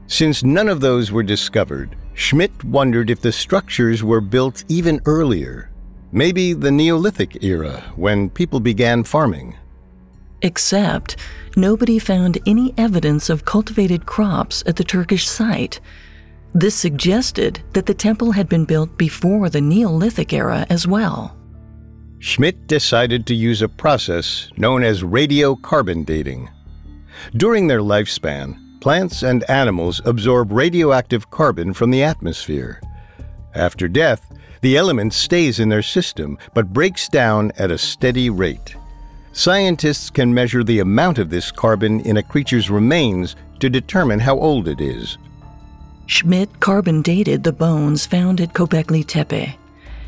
Since 0.06 0.42
none 0.42 0.68
of 0.68 0.80
those 0.80 1.12
were 1.12 1.22
discovered, 1.22 1.96
Schmidt 2.14 2.64
wondered 2.64 3.10
if 3.10 3.20
the 3.20 3.32
structures 3.32 4.02
were 4.02 4.20
built 4.20 4.64
even 4.68 5.00
earlier, 5.04 5.70
maybe 6.12 6.52
the 6.52 6.70
Neolithic 6.70 7.42
era, 7.42 7.82
when 7.96 8.30
people 8.30 8.60
began 8.60 9.04
farming. 9.04 9.56
Except, 10.40 11.16
nobody 11.56 11.98
found 11.98 12.38
any 12.46 12.72
evidence 12.78 13.28
of 13.28 13.44
cultivated 13.44 14.06
crops 14.06 14.62
at 14.66 14.76
the 14.76 14.84
Turkish 14.84 15.28
site. 15.28 15.80
This 16.56 16.76
suggested 16.76 17.60
that 17.72 17.84
the 17.84 17.94
temple 17.94 18.30
had 18.30 18.48
been 18.48 18.64
built 18.64 18.96
before 18.96 19.50
the 19.50 19.60
Neolithic 19.60 20.32
era 20.32 20.64
as 20.70 20.86
well. 20.86 21.36
Schmidt 22.20 22.68
decided 22.68 23.26
to 23.26 23.34
use 23.34 23.60
a 23.60 23.68
process 23.68 24.50
known 24.56 24.84
as 24.84 25.02
radiocarbon 25.02 26.06
dating. 26.06 26.48
During 27.36 27.66
their 27.66 27.80
lifespan, 27.80 28.80
plants 28.80 29.24
and 29.24 29.48
animals 29.50 30.00
absorb 30.04 30.52
radioactive 30.52 31.28
carbon 31.28 31.74
from 31.74 31.90
the 31.90 32.04
atmosphere. 32.04 32.80
After 33.54 33.88
death, 33.88 34.32
the 34.60 34.76
element 34.76 35.12
stays 35.12 35.58
in 35.58 35.68
their 35.68 35.82
system 35.82 36.38
but 36.54 36.72
breaks 36.72 37.08
down 37.08 37.50
at 37.58 37.72
a 37.72 37.78
steady 37.78 38.30
rate. 38.30 38.76
Scientists 39.32 40.08
can 40.08 40.32
measure 40.32 40.62
the 40.62 40.78
amount 40.78 41.18
of 41.18 41.30
this 41.30 41.50
carbon 41.50 41.98
in 42.00 42.18
a 42.18 42.22
creature's 42.22 42.70
remains 42.70 43.34
to 43.58 43.68
determine 43.68 44.20
how 44.20 44.38
old 44.38 44.68
it 44.68 44.80
is. 44.80 45.18
Schmidt 46.06 46.60
carbon 46.60 47.02
dated 47.02 47.44
the 47.44 47.52
bones 47.52 48.06
found 48.06 48.40
at 48.40 48.52
Göbekli 48.52 49.06
Tepe. 49.06 49.56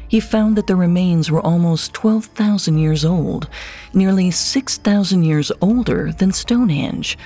He 0.09 0.21
found 0.21 0.57
that 0.57 0.67
the 0.67 0.77
remains 0.77 1.31
were 1.31 1.41
almost 1.41 1.95
12,000 1.95 2.79
years 2.79 3.05
old, 3.05 3.49
nearly 3.93 4.31
6,000 4.31 5.23
years 5.23 5.51
older 5.61 6.13
than 6.13 6.33
Stonehenge. 6.33 7.19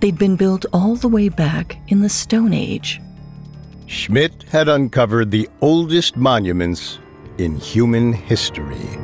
They'd 0.00 0.18
been 0.18 0.36
built 0.36 0.66
all 0.72 0.96
the 0.96 1.08
way 1.08 1.28
back 1.28 1.76
in 1.88 2.00
the 2.00 2.08
Stone 2.08 2.52
Age. 2.52 3.00
Schmidt 3.86 4.44
had 4.44 4.68
uncovered 4.68 5.30
the 5.30 5.48
oldest 5.60 6.16
monuments 6.16 6.98
in 7.38 7.56
human 7.56 8.12
history. 8.12 8.98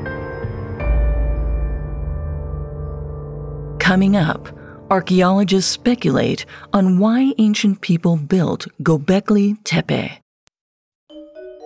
Coming 3.78 4.16
up, 4.16 4.48
archaeologists 4.90 5.70
speculate 5.70 6.44
on 6.72 6.98
why 6.98 7.32
ancient 7.38 7.80
people 7.80 8.16
built 8.16 8.66
Göbekli 8.82 9.56
Tepe. 9.62 10.18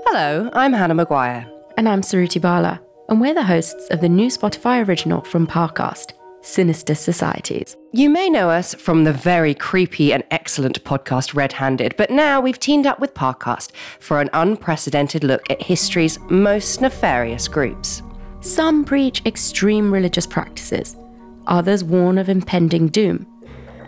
Hello, 0.07 0.50
I'm 0.52 0.75
Hannah 0.75 0.95
Maguire. 0.95 1.50
And 1.76 1.88
I'm 1.88 2.02
Suruthi 2.02 2.40
Bala, 2.40 2.81
and 3.09 3.21
we're 3.21 3.35
the 3.35 3.43
hosts 3.43 3.88
of 3.90 4.00
the 4.00 4.09
new 4.09 4.28
Spotify 4.28 4.87
original 4.87 5.23
from 5.23 5.47
Parcast, 5.47 6.12
Sinister 6.43 6.95
Societies. 6.95 7.76
You 7.93 8.11
may 8.11 8.28
know 8.28 8.50
us 8.50 8.75
from 8.75 9.04
the 9.04 9.12
very 9.12 9.54
creepy 9.54 10.12
and 10.12 10.23
excellent 10.31 10.85
podcast 10.85 11.35
Red 11.35 11.54
Handed, 11.54 11.95
but 11.97 12.11
now 12.11 12.40
we've 12.40 12.61
teamed 12.61 12.87
up 12.87 13.00
with 13.00 13.14
Parcast 13.14 13.71
for 13.99 14.21
an 14.21 14.28
unprecedented 14.35 15.25
look 15.25 15.50
at 15.50 15.62
history's 15.62 16.19
most 16.28 16.83
nefarious 16.83 17.49
groups. 17.49 18.02
Some 18.40 18.85
preach 18.85 19.23
extreme 19.25 19.90
religious 19.90 20.26
practices, 20.26 20.97
others 21.47 21.85
warn 21.85 22.19
of 22.19 22.29
impending 22.29 22.89
doom, 22.89 23.27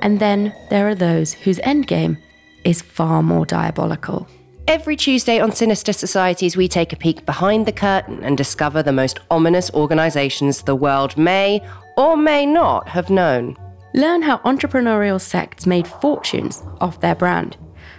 and 0.03 0.19
then 0.19 0.55
there 0.71 0.89
are 0.89 0.95
those 0.95 1.33
whose 1.33 1.59
endgame 1.61 2.19
is 2.65 2.83
far 2.83 3.23
more 3.23 3.47
diabolical. 3.47 4.29
Every 4.69 4.97
Tuesday 4.97 5.39
on 5.39 5.53
Sinister 5.53 5.93
Societies, 5.93 6.57
we 6.57 6.67
take 6.67 6.93
a 6.93 6.97
peek 6.97 7.25
behind 7.25 7.67
the 7.67 7.73
curtain 7.73 8.25
and 8.25 8.37
discover 8.37 8.83
the 8.83 8.93
most 8.93 9.21
ominous 9.31 9.71
organizations 9.73 10.63
the 10.63 10.75
world 10.75 11.17
may 11.17 11.65
or 11.97 12.17
may 12.17 12.45
not 12.45 12.89
have 12.89 13.09
known. 13.09 13.57
Learn 13.95 14.23
how 14.23 14.39
entrepreneurial 14.39 15.21
sects 15.21 15.67
made 15.67 15.87
fortunes 15.87 16.65
off 16.81 17.01
their 17.01 17.15
brand, 17.15 17.57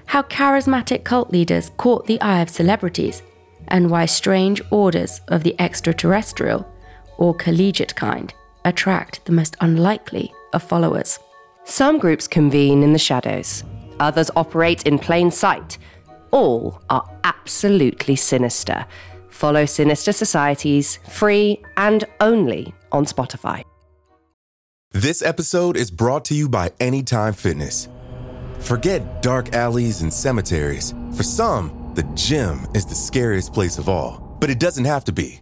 how 0.07 0.23
charismatic 0.23 1.05
cult 1.05 1.31
leaders 1.31 1.71
caught 1.77 2.05
the 2.05 2.19
eye 2.19 2.41
of 2.41 2.49
celebrities, 2.49 3.23
and 3.69 3.89
why 3.89 4.05
strange 4.05 4.61
orders 4.69 5.21
of 5.29 5.43
the 5.43 5.55
extraterrestrial 5.59 6.69
or 7.17 7.33
collegiate 7.33 7.95
kind 7.95 8.33
attract 8.67 9.25
the 9.25 9.31
most 9.31 9.55
unlikely 9.61 10.33
of 10.53 10.61
followers. 10.61 11.19
Some 11.63 11.97
groups 11.97 12.27
convene 12.27 12.83
in 12.83 12.93
the 12.93 12.99
shadows, 12.99 13.63
others 13.99 14.29
operate 14.35 14.85
in 14.85 14.99
plain 14.99 15.31
sight 15.31 15.77
all 16.31 16.81
are 16.89 17.07
absolutely 17.23 18.15
sinister. 18.15 18.85
Follow 19.29 19.65
Sinister 19.65 20.11
Societies 20.11 20.99
free 21.09 21.61
and 21.77 22.05
only 22.19 22.73
on 22.91 23.05
Spotify. 23.05 23.63
This 24.91 25.21
episode 25.21 25.77
is 25.77 25.91
brought 25.91 26.25
to 26.25 26.33
you 26.33 26.49
by 26.49 26.71
Anytime 26.79 27.33
Fitness. 27.33 27.87
Forget 28.59 29.21
dark 29.21 29.53
alleys 29.53 30.01
and 30.01 30.11
cemeteries. 30.11 30.93
For 31.15 31.23
some, 31.23 31.91
the 31.93 32.03
gym 32.15 32.67
is 32.73 32.85
the 32.85 32.95
scariest 32.95 33.53
place 33.53 33.77
of 33.77 33.89
all, 33.89 34.37
but 34.39 34.49
it 34.49 34.59
doesn't 34.59 34.85
have 34.85 35.03
to 35.05 35.11
be. 35.11 35.41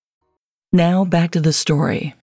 Now 0.73 1.03
back 1.03 1.31
to 1.31 1.41
the 1.41 1.51
story. 1.51 2.15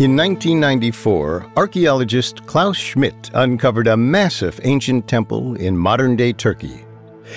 In 0.00 0.16
1994, 0.16 1.52
archaeologist 1.56 2.44
Klaus 2.46 2.76
Schmidt 2.76 3.30
uncovered 3.34 3.86
a 3.86 3.96
massive 3.96 4.58
ancient 4.64 5.06
temple 5.06 5.54
in 5.54 5.78
modern 5.78 6.16
day 6.16 6.32
Turkey. 6.32 6.84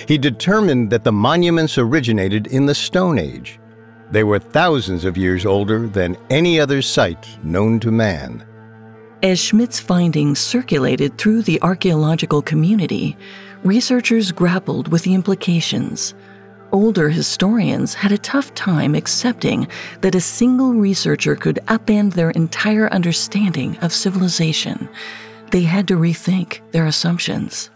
He 0.08 0.18
determined 0.18 0.90
that 0.90 1.04
the 1.04 1.12
monuments 1.12 1.78
originated 1.78 2.48
in 2.48 2.66
the 2.66 2.74
Stone 2.74 3.20
Age. 3.20 3.60
They 4.10 4.24
were 4.24 4.40
thousands 4.40 5.04
of 5.04 5.16
years 5.16 5.46
older 5.46 5.86
than 5.86 6.16
any 6.30 6.58
other 6.58 6.82
site 6.82 7.38
known 7.44 7.78
to 7.80 7.92
man. 7.92 8.44
As 9.22 9.38
Schmidt's 9.38 9.78
findings 9.78 10.40
circulated 10.40 11.16
through 11.18 11.42
the 11.42 11.62
archaeological 11.62 12.42
community, 12.42 13.16
researchers 13.62 14.32
grappled 14.32 14.88
with 14.88 15.04
the 15.04 15.14
implications 15.14 16.14
older 16.74 17.08
historians 17.08 17.94
had 17.94 18.10
a 18.10 18.18
tough 18.18 18.52
time 18.54 18.96
accepting 18.96 19.68
that 20.00 20.16
a 20.16 20.20
single 20.20 20.74
researcher 20.74 21.36
could 21.36 21.60
upend 21.68 22.12
their 22.12 22.30
entire 22.30 22.88
understanding 22.88 23.78
of 23.78 23.92
civilization. 23.92 24.88
They 25.52 25.62
had 25.62 25.86
to 25.88 25.96
rethink 25.96 26.60
their 26.72 26.86
assumptions. 26.86 27.70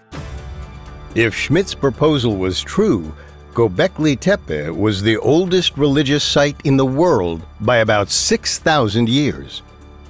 If 1.14 1.32
Schmidt's 1.32 1.74
proposal 1.74 2.36
was 2.36 2.60
true, 2.60 3.14
Göbekli 3.54 4.18
Tepe 4.18 4.74
was 4.74 5.00
the 5.00 5.16
oldest 5.18 5.78
religious 5.78 6.24
site 6.24 6.60
in 6.64 6.76
the 6.76 6.84
world 6.84 7.46
by 7.60 7.78
about 7.78 8.10
6,000 8.10 9.08
years. 9.08 9.62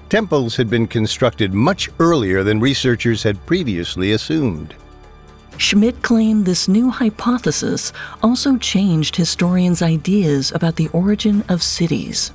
Temples 0.09 0.57
had 0.57 0.71
been 0.71 0.87
constructed 0.87 1.53
much 1.53 1.91
earlier 2.01 2.43
than 2.43 2.59
researchers 2.59 3.23
had 3.23 3.45
previously 3.45 4.13
assumed. 4.13 4.75
Schmidt 5.59 6.03
claimed 6.03 6.47
this 6.47 6.69
new 6.69 6.89
hypothesis 6.89 7.93
also 8.23 8.57
changed 8.57 9.17
historians' 9.17 9.83
ideas 9.83 10.53
about 10.53 10.77
the 10.77 10.89
origin 10.89 11.45
of 11.49 11.63
cities. 11.63 12.33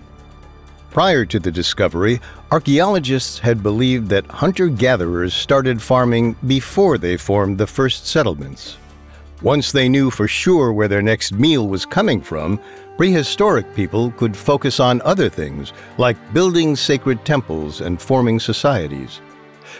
Prior 0.91 1.25
to 1.25 1.39
the 1.39 1.51
discovery, 1.51 2.19
archaeologists 2.51 3.39
had 3.39 3.63
believed 3.63 4.09
that 4.09 4.27
hunter 4.27 4.67
gatherers 4.67 5.33
started 5.33 5.81
farming 5.81 6.35
before 6.45 6.97
they 6.97 7.17
formed 7.17 7.57
the 7.57 7.65
first 7.65 8.05
settlements. 8.05 8.77
Once 9.41 9.71
they 9.71 9.89
knew 9.89 10.11
for 10.11 10.27
sure 10.27 10.71
where 10.71 10.87
their 10.87 11.01
next 11.01 11.31
meal 11.31 11.67
was 11.67 11.85
coming 11.85 12.21
from, 12.21 12.59
prehistoric 12.97 13.73
people 13.73 14.11
could 14.11 14.37
focus 14.37 14.79
on 14.79 15.01
other 15.01 15.29
things, 15.29 15.73
like 15.97 16.33
building 16.33 16.75
sacred 16.75 17.23
temples 17.25 17.81
and 17.81 18.01
forming 18.01 18.39
societies. 18.39 19.21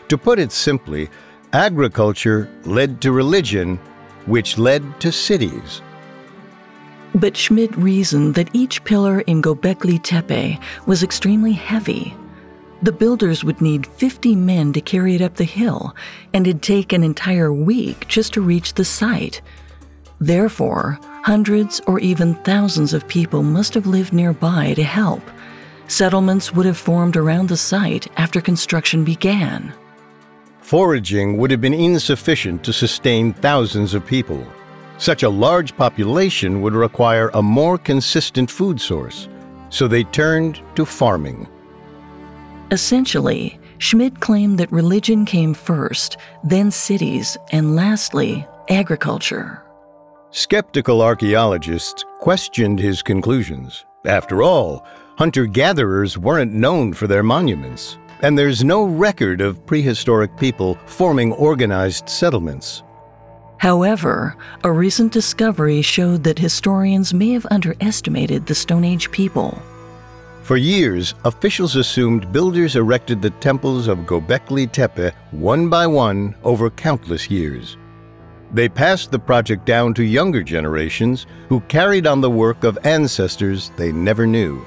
To 0.07 0.17
put 0.17 0.39
it 0.39 0.51
simply, 0.51 1.09
Agriculture 1.53 2.49
led 2.65 2.99
to 3.01 3.11
religion, 3.11 3.77
which 4.25 4.57
led 4.57 4.99
to 4.99 5.11
cities. 5.11 5.83
But 7.13 7.37
Schmidt 7.37 7.77
reasoned 7.77 8.33
that 8.33 8.49
each 8.53 8.83
pillar 8.83 9.19
in 9.21 9.39
Göbekli 9.39 10.01
Tepe 10.01 10.59
was 10.87 11.03
extremely 11.03 11.51
heavy. 11.51 12.15
The 12.81 12.91
builders 12.91 13.43
would 13.43 13.61
need 13.61 13.85
50 13.85 14.35
men 14.35 14.73
to 14.73 14.81
carry 14.81 15.13
it 15.13 15.21
up 15.21 15.35
the 15.35 15.43
hill, 15.43 15.95
and 16.33 16.47
it'd 16.47 16.63
take 16.63 16.91
an 16.91 17.03
entire 17.03 17.53
week 17.53 18.07
just 18.07 18.33
to 18.33 18.41
reach 18.41 18.73
the 18.73 18.83
site. 18.83 19.43
Therefore, 20.19 20.99
hundreds 21.21 21.79
or 21.85 21.99
even 21.99 22.33
thousands 22.33 22.95
of 22.95 23.07
people 23.07 23.43
must 23.43 23.75
have 23.75 23.85
lived 23.85 24.11
nearby 24.11 24.73
to 24.73 24.83
help. 24.83 25.21
Settlements 25.87 26.51
would 26.51 26.65
have 26.65 26.77
formed 26.77 27.15
around 27.15 27.47
the 27.47 27.57
site 27.57 28.07
after 28.17 28.41
construction 28.41 29.03
began. 29.03 29.71
Foraging 30.63 31.37
would 31.37 31.51
have 31.51 31.59
been 31.59 31.73
insufficient 31.73 32.63
to 32.63 32.71
sustain 32.71 33.33
thousands 33.33 33.93
of 33.93 34.05
people. 34.05 34.47
Such 34.97 35.23
a 35.23 35.29
large 35.29 35.75
population 35.75 36.61
would 36.61 36.73
require 36.73 37.29
a 37.33 37.43
more 37.43 37.77
consistent 37.77 38.49
food 38.49 38.79
source, 38.79 39.27
so 39.67 39.89
they 39.89 40.05
turned 40.05 40.61
to 40.75 40.85
farming. 40.85 41.49
Essentially, 42.71 43.59
Schmidt 43.79 44.21
claimed 44.21 44.57
that 44.57 44.71
religion 44.71 45.25
came 45.25 45.53
first, 45.53 46.15
then 46.45 46.71
cities, 46.71 47.37
and 47.51 47.75
lastly, 47.75 48.47
agriculture. 48.69 49.61
Skeptical 50.31 51.01
archaeologists 51.01 52.05
questioned 52.19 52.79
his 52.79 53.01
conclusions. 53.01 53.85
After 54.05 54.41
all, 54.41 54.87
hunter 55.17 55.45
gatherers 55.45 56.17
weren't 56.17 56.53
known 56.53 56.93
for 56.93 57.05
their 57.05 57.21
monuments 57.21 57.97
and 58.21 58.37
there's 58.37 58.63
no 58.63 58.83
record 58.83 59.41
of 59.41 59.65
prehistoric 59.65 60.35
people 60.37 60.77
forming 60.85 61.33
organized 61.33 62.07
settlements. 62.07 62.83
However, 63.57 64.35
a 64.63 64.71
recent 64.71 65.13
discovery 65.13 65.81
showed 65.81 66.23
that 66.25 66.37
historians 66.37 67.13
may 67.13 67.31
have 67.31 67.47
underestimated 67.49 68.45
the 68.45 68.55
Stone 68.55 68.83
Age 68.83 69.09
people. 69.11 69.57
For 70.41 70.57
years, 70.57 71.15
officials 71.23 71.77
assumed 71.77 72.33
builders 72.33 72.75
erected 72.75 73.21
the 73.21 73.29
temples 73.29 73.87
of 73.87 73.99
Göbekli 73.99 74.69
Tepe 74.69 75.13
one 75.31 75.69
by 75.69 75.87
one 75.87 76.35
over 76.43 76.69
countless 76.69 77.31
years. 77.31 77.77
They 78.53 78.67
passed 78.67 79.11
the 79.11 79.19
project 79.19 79.65
down 79.65 79.93
to 79.93 80.03
younger 80.03 80.43
generations 80.43 81.25
who 81.47 81.61
carried 81.61 82.05
on 82.05 82.19
the 82.19 82.29
work 82.29 82.65
of 82.65 82.77
ancestors 82.83 83.71
they 83.77 83.93
never 83.93 84.27
knew. 84.27 84.65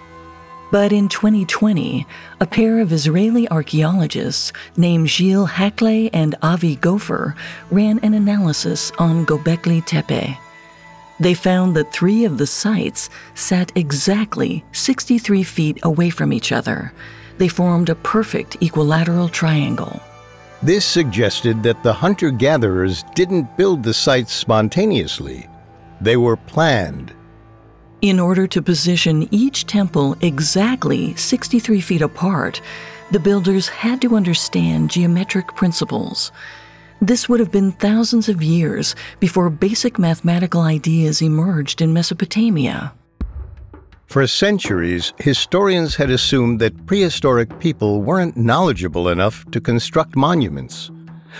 But 0.70 0.92
in 0.92 1.08
2020, 1.08 2.06
a 2.40 2.46
pair 2.46 2.80
of 2.80 2.92
Israeli 2.92 3.48
archaeologists 3.50 4.52
named 4.76 5.08
Gilles 5.08 5.46
Haklay 5.46 6.10
and 6.12 6.34
Avi 6.42 6.76
Gopher 6.76 7.36
ran 7.70 8.00
an 8.00 8.14
analysis 8.14 8.90
on 8.98 9.24
Göbekli 9.26 9.84
Tepe. 9.86 10.36
They 11.18 11.34
found 11.34 11.76
that 11.76 11.92
three 11.92 12.24
of 12.24 12.36
the 12.36 12.46
sites 12.46 13.08
sat 13.34 13.72
exactly 13.74 14.64
63 14.72 15.42
feet 15.44 15.78
away 15.82 16.10
from 16.10 16.32
each 16.32 16.52
other. 16.52 16.92
They 17.38 17.48
formed 17.48 17.88
a 17.88 17.94
perfect 17.94 18.56
equilateral 18.60 19.28
triangle. 19.28 20.00
This 20.62 20.84
suggested 20.84 21.62
that 21.62 21.82
the 21.82 21.92
hunter 21.92 22.30
gatherers 22.30 23.04
didn't 23.14 23.56
build 23.56 23.82
the 23.82 23.94
sites 23.94 24.32
spontaneously, 24.32 25.48
they 26.00 26.16
were 26.16 26.36
planned. 26.36 27.12
In 28.02 28.20
order 28.20 28.46
to 28.48 28.60
position 28.60 29.26
each 29.30 29.66
temple 29.66 30.16
exactly 30.20 31.14
63 31.14 31.80
feet 31.80 32.02
apart, 32.02 32.60
the 33.10 33.18
builders 33.18 33.68
had 33.68 34.02
to 34.02 34.16
understand 34.16 34.90
geometric 34.90 35.54
principles. 35.54 36.30
This 37.00 37.28
would 37.28 37.40
have 37.40 37.50
been 37.50 37.72
thousands 37.72 38.28
of 38.28 38.42
years 38.42 38.94
before 39.18 39.48
basic 39.48 39.98
mathematical 39.98 40.60
ideas 40.60 41.22
emerged 41.22 41.80
in 41.80 41.92
Mesopotamia. 41.92 42.92
For 44.06 44.26
centuries, 44.26 45.12
historians 45.18 45.96
had 45.96 46.10
assumed 46.10 46.60
that 46.60 46.86
prehistoric 46.86 47.58
people 47.58 48.02
weren't 48.02 48.36
knowledgeable 48.36 49.08
enough 49.08 49.44
to 49.50 49.60
construct 49.60 50.16
monuments. 50.16 50.90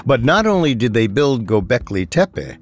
But 0.04 0.24
not 0.24 0.46
only 0.46 0.74
did 0.74 0.92
they 0.92 1.06
build 1.06 1.46
Göbekli 1.46 2.08
Tepe, 2.08 2.58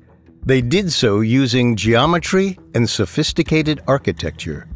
they 0.47 0.61
did 0.61 0.93
so 0.93 1.21
using 1.21 1.77
geometry 1.77 2.59
and 2.75 2.89
sophisticated 2.89 3.83
architecture. 3.87 4.67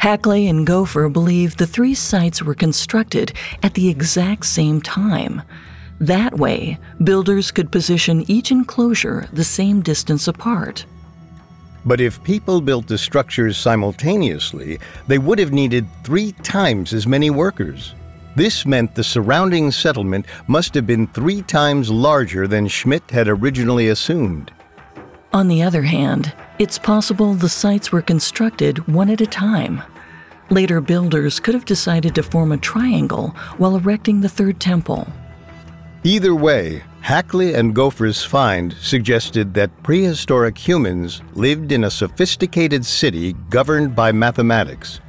Haklay 0.00 0.48
and 0.48 0.64
Gopher 0.64 1.08
believe 1.08 1.56
the 1.56 1.66
three 1.66 1.94
sites 1.94 2.42
were 2.42 2.54
constructed 2.54 3.32
at 3.64 3.74
the 3.74 3.88
exact 3.88 4.46
same 4.46 4.80
time. 4.80 5.42
That 6.00 6.38
way, 6.38 6.78
builders 7.02 7.50
could 7.50 7.72
position 7.72 8.24
each 8.30 8.52
enclosure 8.52 9.28
the 9.32 9.42
same 9.42 9.82
distance 9.82 10.28
apart. 10.28 10.86
But 11.84 12.00
if 12.00 12.22
people 12.22 12.60
built 12.60 12.86
the 12.86 12.98
structures 12.98 13.56
simultaneously, 13.56 14.78
they 15.08 15.18
would 15.18 15.40
have 15.40 15.52
needed 15.52 15.86
three 16.04 16.32
times 16.32 16.92
as 16.92 17.06
many 17.06 17.30
workers. 17.30 17.94
This 18.36 18.64
meant 18.64 18.94
the 18.94 19.02
surrounding 19.02 19.72
settlement 19.72 20.26
must 20.46 20.74
have 20.74 20.86
been 20.86 21.08
three 21.08 21.42
times 21.42 21.90
larger 21.90 22.46
than 22.46 22.68
Schmidt 22.68 23.10
had 23.10 23.26
originally 23.26 23.88
assumed. 23.88 24.52
On 25.32 25.48
the 25.48 25.62
other 25.62 25.82
hand, 25.82 26.32
it's 26.58 26.78
possible 26.78 27.34
the 27.34 27.48
sites 27.48 27.92
were 27.92 28.00
constructed 28.00 28.88
one 28.88 29.10
at 29.10 29.20
a 29.20 29.26
time. 29.26 29.82
Later 30.50 30.80
builders 30.80 31.38
could 31.38 31.54
have 31.54 31.66
decided 31.66 32.14
to 32.14 32.22
form 32.22 32.52
a 32.52 32.56
triangle 32.56 33.28
while 33.58 33.76
erecting 33.76 34.20
the 34.20 34.28
third 34.28 34.58
temple. 34.58 35.06
Either 36.02 36.34
way, 36.34 36.82
Haklay 37.02 37.54
and 37.54 37.74
Gopher's 37.74 38.24
find 38.24 38.72
suggested 38.80 39.52
that 39.54 39.82
prehistoric 39.82 40.56
humans 40.56 41.20
lived 41.34 41.72
in 41.72 41.84
a 41.84 41.90
sophisticated 41.90 42.86
city 42.86 43.34
governed 43.50 43.94
by 43.94 44.12
mathematics, 44.12 45.00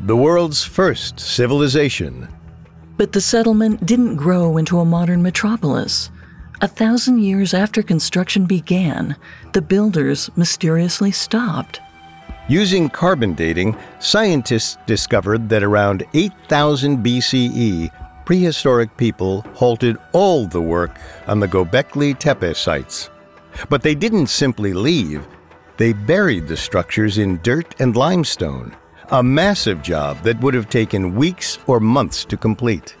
the 0.00 0.16
world's 0.16 0.64
first 0.64 1.20
civilization. 1.20 2.28
But 2.96 3.12
the 3.12 3.20
settlement 3.20 3.84
didn't 3.84 4.16
grow 4.16 4.56
into 4.56 4.80
a 4.80 4.84
modern 4.86 5.22
metropolis. 5.22 6.10
A 6.62 6.68
thousand 6.68 7.18
years 7.20 7.52
after 7.52 7.82
construction 7.82 8.46
began, 8.46 9.16
the 9.52 9.60
builders 9.60 10.30
mysteriously 10.36 11.10
stopped. 11.10 11.80
Using 12.48 12.88
carbon 12.88 13.34
dating, 13.34 13.76
scientists 13.98 14.78
discovered 14.86 15.50
that 15.50 15.62
around 15.62 16.04
8000 16.14 17.04
BCE, 17.04 18.24
prehistoric 18.24 18.96
people 18.96 19.42
halted 19.54 19.98
all 20.12 20.46
the 20.46 20.62
work 20.62 20.98
on 21.26 21.40
the 21.40 21.48
Gobekli 21.48 22.18
Tepe 22.18 22.54
sites. 22.54 23.10
But 23.68 23.82
they 23.82 23.94
didn't 23.94 24.28
simply 24.28 24.72
leave, 24.72 25.26
they 25.76 25.92
buried 25.92 26.48
the 26.48 26.56
structures 26.56 27.18
in 27.18 27.38
dirt 27.42 27.74
and 27.80 27.94
limestone, 27.94 28.74
a 29.10 29.22
massive 29.22 29.82
job 29.82 30.22
that 30.22 30.40
would 30.40 30.54
have 30.54 30.70
taken 30.70 31.14
weeks 31.14 31.58
or 31.66 31.80
months 31.80 32.24
to 32.24 32.38
complete. 32.38 32.96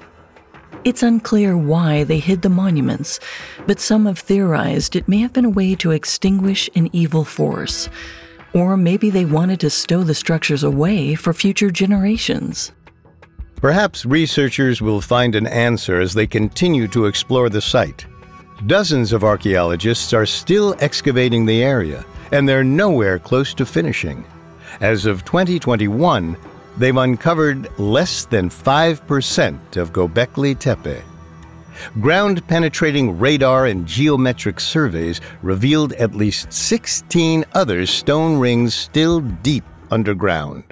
It's 0.84 1.02
unclear 1.02 1.56
why 1.56 2.04
they 2.04 2.18
hid 2.18 2.42
the 2.42 2.48
monuments, 2.48 3.18
but 3.66 3.80
some 3.80 4.06
have 4.06 4.18
theorized 4.18 4.94
it 4.94 5.08
may 5.08 5.18
have 5.18 5.32
been 5.32 5.44
a 5.44 5.50
way 5.50 5.74
to 5.76 5.90
extinguish 5.90 6.70
an 6.74 6.88
evil 6.92 7.24
force. 7.24 7.88
Or 8.54 8.76
maybe 8.76 9.10
they 9.10 9.24
wanted 9.24 9.60
to 9.60 9.70
stow 9.70 10.02
the 10.02 10.14
structures 10.14 10.62
away 10.62 11.14
for 11.14 11.32
future 11.32 11.70
generations. 11.70 12.72
Perhaps 13.56 14.06
researchers 14.06 14.80
will 14.80 15.00
find 15.00 15.34
an 15.34 15.46
answer 15.46 16.00
as 16.00 16.14
they 16.14 16.26
continue 16.26 16.86
to 16.88 17.06
explore 17.06 17.48
the 17.48 17.60
site. 17.60 18.06
Dozens 18.66 19.12
of 19.12 19.24
archaeologists 19.24 20.12
are 20.12 20.26
still 20.26 20.74
excavating 20.80 21.44
the 21.44 21.62
area, 21.62 22.04
and 22.32 22.48
they're 22.48 22.64
nowhere 22.64 23.18
close 23.18 23.54
to 23.54 23.66
finishing. 23.66 24.24
As 24.80 25.06
of 25.06 25.24
2021, 25.24 26.36
they've 26.78 26.96
uncovered 26.96 27.68
less 27.78 28.24
than 28.24 28.50
5% 28.50 29.76
of 29.76 29.92
Gobekli 29.92 30.58
Tepe. 30.58 31.02
Ground 32.00 32.46
penetrating 32.48 33.18
radar 33.18 33.66
and 33.66 33.86
geometric 33.86 34.60
surveys 34.60 35.20
revealed 35.42 35.92
at 35.94 36.14
least 36.14 36.52
16 36.52 37.44
other 37.52 37.86
stone 37.86 38.38
rings 38.38 38.74
still 38.74 39.20
deep 39.20 39.64
underground. 39.90 40.64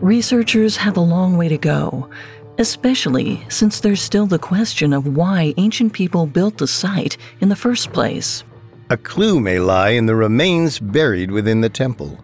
Researchers 0.00 0.76
have 0.76 0.96
a 0.96 1.00
long 1.00 1.36
way 1.36 1.48
to 1.48 1.58
go, 1.58 2.10
especially 2.58 3.44
since 3.48 3.80
there's 3.80 4.00
still 4.00 4.26
the 4.26 4.38
question 4.38 4.92
of 4.92 5.16
why 5.16 5.54
ancient 5.56 5.92
people 5.92 6.26
built 6.26 6.58
the 6.58 6.66
site 6.66 7.16
in 7.40 7.48
the 7.48 7.56
first 7.56 7.92
place. 7.92 8.44
A 8.90 8.96
clue 8.96 9.40
may 9.40 9.58
lie 9.58 9.90
in 9.90 10.06
the 10.06 10.14
remains 10.14 10.78
buried 10.78 11.30
within 11.30 11.60
the 11.60 11.68
temple. 11.68 12.20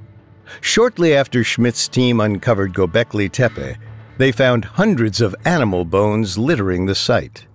Shortly 0.61 1.15
after 1.15 1.43
Schmidt's 1.43 1.89
team 1.89 2.21
uncovered 2.21 2.75
Gobekli 2.75 3.31
Tepe, 3.31 3.77
they 4.19 4.33
found 4.33 4.65
hundreds 4.65 5.21
of 5.21 5.35
animal 5.45 5.85
bones 5.85 6.39
littering 6.39 6.87
the 6.87 6.95
site. 6.95 7.47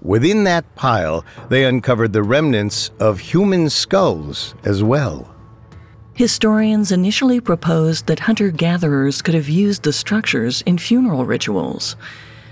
Within 0.00 0.44
that 0.44 0.74
pile, 0.76 1.24
they 1.48 1.64
uncovered 1.64 2.12
the 2.12 2.22
remnants 2.22 2.90
of 3.00 3.18
human 3.18 3.68
skulls 3.68 4.54
as 4.64 4.82
well. 4.82 5.34
Historians 6.14 6.90
initially 6.90 7.40
proposed 7.40 8.06
that 8.06 8.20
hunter 8.20 8.50
gatherers 8.50 9.22
could 9.22 9.34
have 9.34 9.48
used 9.48 9.82
the 9.82 9.92
structures 9.92 10.62
in 10.62 10.78
funeral 10.78 11.24
rituals. 11.24 11.96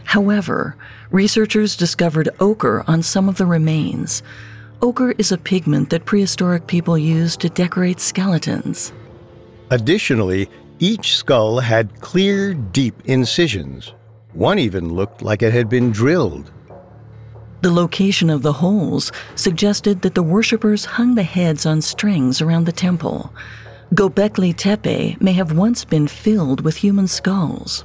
However, 0.05 0.77
researchers 1.11 1.77
discovered 1.77 2.29
ochre 2.39 2.85
on 2.87 3.03
some 3.03 3.29
of 3.29 3.37
the 3.37 3.47
remains. 3.47 4.23
Ochre 4.83 5.13
is 5.19 5.33
a 5.33 5.39
pigment 5.39 5.91
that 5.91 6.05
prehistoric 6.05 6.67
people 6.67 6.99
used 6.99 7.41
to 7.41 7.49
decorate 7.49 7.99
skeletons. 7.99 8.93
Additionally, 9.71 10.49
each 10.79 11.17
skull 11.17 11.59
had 11.59 12.01
clear, 12.01 12.55
deep 12.55 13.03
incisions. 13.07 13.93
One 14.33 14.59
even 14.59 14.93
looked 14.95 15.23
like 15.23 15.43
it 15.43 15.53
had 15.53 15.69
been 15.69 15.91
drilled. 15.91 16.53
The 17.63 17.73
location 17.73 18.31
of 18.31 18.43
the 18.43 18.53
holes 18.53 19.11
suggested 19.35 20.03
that 20.03 20.15
the 20.15 20.23
worshippers 20.23 20.85
hung 20.85 21.15
the 21.15 21.23
heads 21.23 21.67
on 21.67 21.81
strings 21.81 22.41
around 22.41 22.67
the 22.67 22.73
temple. 22.73 23.33
Gobekli 23.95 24.55
Tepe 24.55 25.17
may 25.21 25.33
have 25.33 25.57
once 25.57 25.85
been 25.85 26.07
filled 26.07 26.61
with 26.61 26.77
human 26.77 27.09
skulls. 27.09 27.85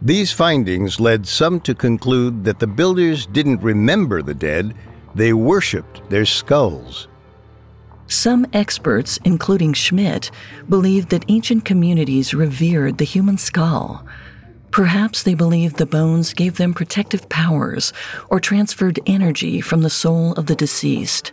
These 0.00 0.32
findings 0.32 1.00
led 1.00 1.26
some 1.26 1.60
to 1.60 1.74
conclude 1.74 2.44
that 2.44 2.60
the 2.60 2.66
builders 2.68 3.26
didn't 3.26 3.60
remember 3.62 4.22
the 4.22 4.34
dead, 4.34 4.74
they 5.14 5.32
worshipped 5.32 6.08
their 6.08 6.24
skulls. 6.24 7.08
Some 8.08 8.46
experts, 8.54 9.18
including 9.24 9.74
Schmidt, 9.74 10.30
believed 10.68 11.10
that 11.10 11.26
ancient 11.28 11.66
communities 11.66 12.32
revered 12.32 12.98
the 12.98 13.04
human 13.04 13.36
skull. 13.36 14.04
Perhaps 14.70 15.22
they 15.22 15.34
believed 15.34 15.76
the 15.76 15.86
bones 15.86 16.32
gave 16.32 16.56
them 16.56 16.74
protective 16.74 17.28
powers 17.28 17.92
or 18.30 18.40
transferred 18.40 19.00
energy 19.06 19.60
from 19.60 19.82
the 19.82 19.90
soul 19.90 20.32
of 20.32 20.46
the 20.46 20.54
deceased. 20.54 21.32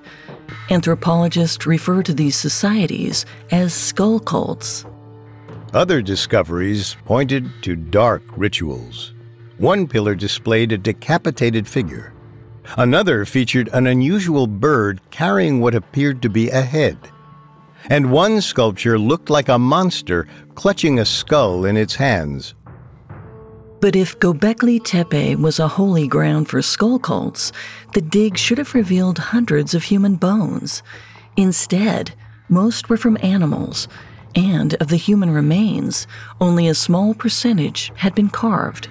Anthropologists 0.69 1.65
refer 1.65 2.03
to 2.03 2.13
these 2.13 2.35
societies 2.35 3.25
as 3.51 3.73
skull 3.73 4.19
cults. 4.19 4.85
Other 5.73 6.01
discoveries 6.01 6.95
pointed 7.05 7.49
to 7.63 7.75
dark 7.75 8.23
rituals. 8.35 9.13
One 9.57 9.87
pillar 9.87 10.15
displayed 10.15 10.71
a 10.71 10.77
decapitated 10.77 11.67
figure. 11.67 12.14
Another 12.77 13.25
featured 13.25 13.69
an 13.73 13.87
unusual 13.87 14.47
bird 14.47 14.99
carrying 15.11 15.61
what 15.61 15.75
appeared 15.75 16.21
to 16.21 16.29
be 16.29 16.49
a 16.49 16.61
head. 16.61 16.97
And 17.89 18.11
one 18.11 18.41
sculpture 18.41 18.97
looked 18.97 19.29
like 19.29 19.49
a 19.49 19.59
monster 19.59 20.27
clutching 20.55 20.99
a 20.99 21.05
skull 21.05 21.65
in 21.65 21.77
its 21.77 21.95
hands. 21.95 22.55
But 23.79 23.95
if 23.95 24.17
Gobekli 24.19 24.83
Tepe 24.83 25.35
was 25.35 25.59
a 25.59 25.67
holy 25.67 26.07
ground 26.07 26.49
for 26.49 26.61
skull 26.61 26.97
cults, 26.97 27.51
the 27.93 28.01
dig 28.01 28.37
should 28.37 28.57
have 28.57 28.73
revealed 28.73 29.19
hundreds 29.19 29.75
of 29.75 29.83
human 29.83 30.15
bones. 30.15 30.81
Instead, 31.37 32.13
most 32.49 32.89
were 32.89 32.97
from 32.97 33.17
animals, 33.21 33.87
and 34.33 34.73
of 34.75 34.87
the 34.87 34.95
human 34.95 35.29
remains, 35.29 36.07
only 36.41 36.67
a 36.67 36.73
small 36.73 37.13
percentage 37.13 37.91
had 37.97 38.15
been 38.15 38.29
carved. 38.29 38.87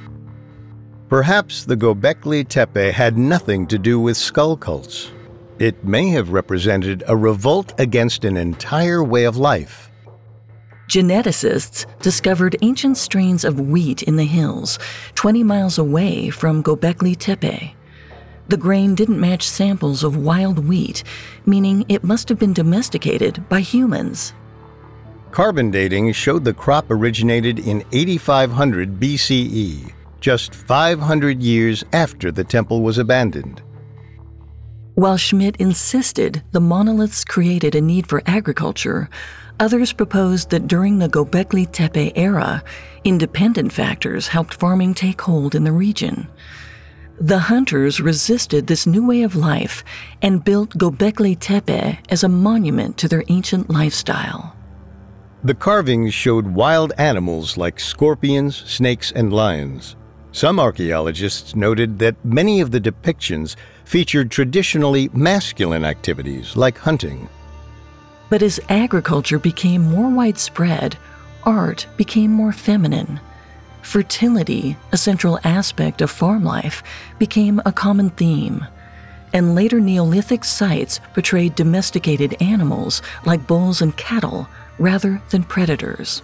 Perhaps 1.09 1.67
the 1.67 1.77
Gobekli 1.77 2.49
Tepe 2.49 2.91
had 2.93 3.19
nothing 3.19 3.67
to 3.67 3.79
do 3.79 4.01
with 4.01 4.17
skull 4.17 4.57
cults. 4.57 5.11
It 5.59 5.85
may 5.85 6.09
have 6.09 6.31
represented 6.31 7.05
a 7.07 7.17
revolt 7.17 7.75
against 7.79 8.25
an 8.25 8.37
entire 8.37 9.05
way 9.05 9.25
of 9.25 9.37
life. 9.37 9.91
Geneticists 10.89 11.87
discovered 12.01 12.57
ancient 12.63 12.97
strains 12.97 13.45
of 13.45 13.61
wheat 13.61 14.03
in 14.03 14.17
the 14.17 14.25
hills, 14.25 14.79
20 15.15 15.43
miles 15.43 15.79
away 15.79 16.31
from 16.31 16.63
Gobekli 16.63 17.17
Tepe. 17.17 17.75
The 18.49 18.57
grain 18.57 18.95
didn't 18.95 19.21
match 19.21 19.49
samples 19.49 20.05
of 20.05 20.17
wild 20.17 20.67
wheat, 20.67 21.05
meaning 21.47 21.85
it 21.89 22.05
must 22.05 22.29
have 22.29 22.39
been 22.39 22.53
domesticated 22.53 23.49
by 23.49 23.61
humans. 23.61 24.35
Carbon 25.31 25.71
dating 25.71 26.13
showed 26.13 26.45
the 26.45 26.53
crop 26.53 26.87
originated 26.91 27.59
in 27.59 27.85
8500 27.93 29.01
BCE, 29.01 29.93
just 30.25 30.55
500 30.55 31.43
years 31.43 31.85
after 31.93 32.33
the 32.33 32.45
temple 32.45 32.81
was 32.81 32.97
abandoned. 32.97 33.61
While 34.95 35.19
Schmidt 35.19 35.57
insisted 35.57 36.43
the 36.51 36.61
monoliths 36.61 37.27
created 37.27 37.75
a 37.75 37.83
need 37.83 38.07
for 38.07 38.23
agriculture, 38.25 39.11
Others 39.61 39.93
proposed 39.93 40.51
that 40.51 40.67
during 40.67 40.99
the 40.99 41.09
Gobekli 41.09 41.71
Tepe 41.71 42.13
era, 42.17 42.65
independent 43.05 43.73
factors 43.73 44.27
helped 44.27 44.55
farming 44.55 44.95
take 44.95 45.21
hold 45.21 45.55
in 45.55 45.63
the 45.63 45.71
region. 45.71 46.27
The 47.21 47.39
hunters 47.39 48.01
resisted 48.01 48.67
this 48.67 48.85
new 48.85 49.07
way 49.07 49.23
of 49.23 49.37
life 49.37 49.85
and 50.23 50.43
built 50.43 50.71
Gobekli 50.71 51.39
Tepe 51.39 51.99
as 52.09 52.25
a 52.25 52.29
monument 52.29 52.99
to 52.99 53.07
their 53.07 53.23
ancient 53.29 53.71
lifestyle. 53.71 54.57
The 55.45 55.55
carvings 55.55 56.13
showed 56.13 56.49
wild 56.49 56.93
animals 56.99 57.57
like 57.57 57.79
scorpions, 57.79 58.57
snakes, 58.57 59.13
and 59.13 59.33
lions. 59.33 59.95
Some 60.35 60.59
archaeologists 60.59 61.55
noted 61.55 62.01
that 62.01 62.17
many 62.25 62.61
of 62.61 62.73
the 62.73 62.81
depictions 62.81 63.55
featured 63.85 64.33
traditionally 64.33 65.09
masculine 65.13 65.85
activities 65.85 66.57
like 66.57 66.77
hunting. 66.77 67.29
But 68.31 68.43
as 68.43 68.59
agriculture 68.69 69.39
became 69.39 69.83
more 69.83 70.11
widespread, 70.11 70.97
art 71.45 71.87
became 71.97 72.33
more 72.33 72.51
feminine. 72.51 73.21
Fertility, 73.83 74.77
a 74.91 74.97
central 74.97 75.39
aspect 75.45 76.03
of 76.03 76.11
farm 76.11 76.43
life, 76.43 76.83
became 77.21 77.63
a 77.65 77.71
common 77.71 78.11
theme. 78.11 78.67
And 79.33 79.55
later 79.55 79.79
Neolithic 79.79 80.43
sites 80.43 80.99
portrayed 81.13 81.55
domesticated 81.55 82.43
animals 82.43 83.03
like 83.25 83.47
bulls 83.47 83.83
and 83.83 83.97
cattle 83.97 84.49
rather 84.81 85.23
than 85.31 85.45
predators. 85.45 86.23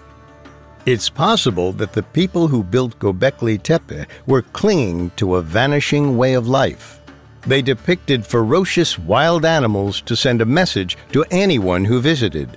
It's 0.86 1.10
possible 1.10 1.72
that 1.72 1.92
the 1.92 2.02
people 2.02 2.48
who 2.48 2.64
built 2.64 2.98
Göbekli 2.98 3.62
Tepe 3.62 4.06
were 4.26 4.40
clinging 4.40 5.10
to 5.16 5.34
a 5.34 5.42
vanishing 5.42 6.16
way 6.16 6.32
of 6.32 6.48
life. 6.48 7.00
They 7.42 7.60
depicted 7.60 8.24
ferocious 8.24 8.98
wild 8.98 9.44
animals 9.44 10.00
to 10.02 10.16
send 10.16 10.40
a 10.40 10.46
message 10.46 10.96
to 11.12 11.24
anyone 11.30 11.84
who 11.84 12.00
visited. 12.00 12.56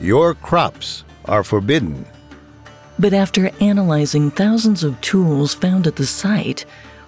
Your 0.00 0.34
crops 0.34 1.02
are 1.24 1.42
forbidden. 1.42 2.06
But 3.00 3.12
after 3.12 3.50
analyzing 3.60 4.30
thousands 4.30 4.84
of 4.84 5.00
tools 5.00 5.54
found 5.54 5.88
at 5.88 5.96
the 5.96 6.06
site, 6.06 6.64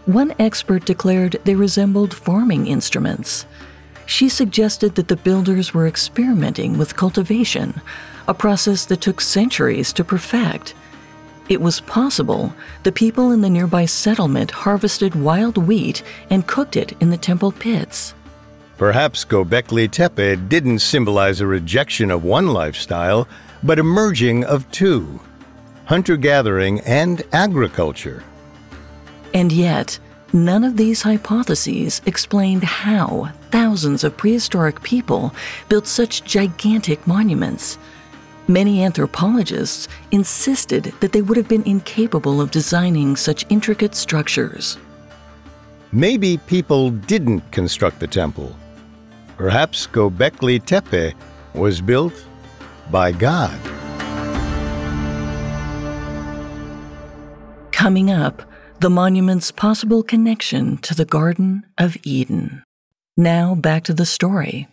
one 0.07 0.35
expert 0.41 0.85
declared 0.85 1.39
they 1.45 1.55
resembled 1.55 2.15
farming 2.15 2.67
instruments. 2.67 3.47
She 4.07 4.29
suggested 4.29 4.97
that 4.97 5.09
the 5.09 5.17
builders 5.17 5.73
were 5.73 5.87
experimenting 5.87 6.79
with 6.79 6.97
cultivation, 6.97 7.81
a 8.29 8.35
process 8.35 8.85
that 8.85 9.01
took 9.01 9.21
centuries 9.21 9.93
to 9.95 10.05
perfect. 10.05 10.75
It 11.49 11.61
was 11.61 11.81
possible 11.81 12.53
the 12.83 12.93
people 12.93 13.33
in 13.33 13.41
the 13.41 13.51
nearby 13.51 13.87
settlement 13.87 14.51
harvested 14.51 15.15
wild 15.15 15.57
wheat 15.57 16.03
and 16.29 16.47
cooked 16.47 16.77
it 16.77 16.93
in 17.01 17.11
the 17.11 17.17
temple 17.17 17.53
pits. 17.53 18.15
Perhaps 18.77 19.25
Göbekli 19.25 19.91
Tepe 19.91 20.37
didn't 20.49 20.81
symbolize 20.81 21.41
a 21.41 21.47
rejection 21.47 22.11
of 22.11 22.23
one 22.23 22.49
lifestyle, 22.49 23.27
but 23.63 23.79
a 23.79 23.83
merging 23.83 24.45
of 24.45 24.71
two 24.71 25.21
hunter 25.87 26.19
gathering 26.19 26.81
and 26.81 27.23
agriculture. 27.33 28.23
And 29.33 29.51
yet, 29.51 29.99
none 30.35 30.63
of 30.63 30.77
these 30.77 31.01
hypotheses 31.01 32.03
explained 32.05 32.63
how 32.63 33.33
thousands 33.51 34.05
of 34.05 34.15
prehistoric 34.15 34.83
people 34.83 35.35
built 35.71 35.87
such 35.87 36.25
gigantic 36.25 37.07
monuments. 37.07 37.79
Many 38.51 38.83
anthropologists 38.83 39.89
insisted 40.11 40.95
that 41.01 41.13
they 41.13 41.21
would 41.21 41.37
have 41.37 41.49
been 41.49 41.65
incapable 41.65 42.41
of 42.41 42.51
designing 42.51 43.15
such 43.15 43.45
intricate 43.51 43.95
structures. 43.95 44.79
Maybe 45.93 46.39
people 46.39 46.89
didn't 46.89 47.43
construct 47.53 48.01
the 48.01 48.07
temple. 48.07 48.57
Perhaps 49.37 49.87
Göbekli 49.89 50.65
Tepe 50.65 51.15
was 51.53 51.83
built 51.83 52.25
by 52.91 53.13
God. 53.13 53.59
Coming 57.71 58.11
up, 58.11 58.43
the 58.81 58.89
monument's 58.91 59.51
possible 59.51 60.03
connection 60.03 60.79
to 60.79 60.95
the 60.95 61.05
Garden 61.05 61.67
of 61.77 61.99
Eden. 62.03 62.63
Now 63.15 63.55
back 63.55 63.85
to 63.85 63.93
the 63.93 64.07
story. 64.07 64.69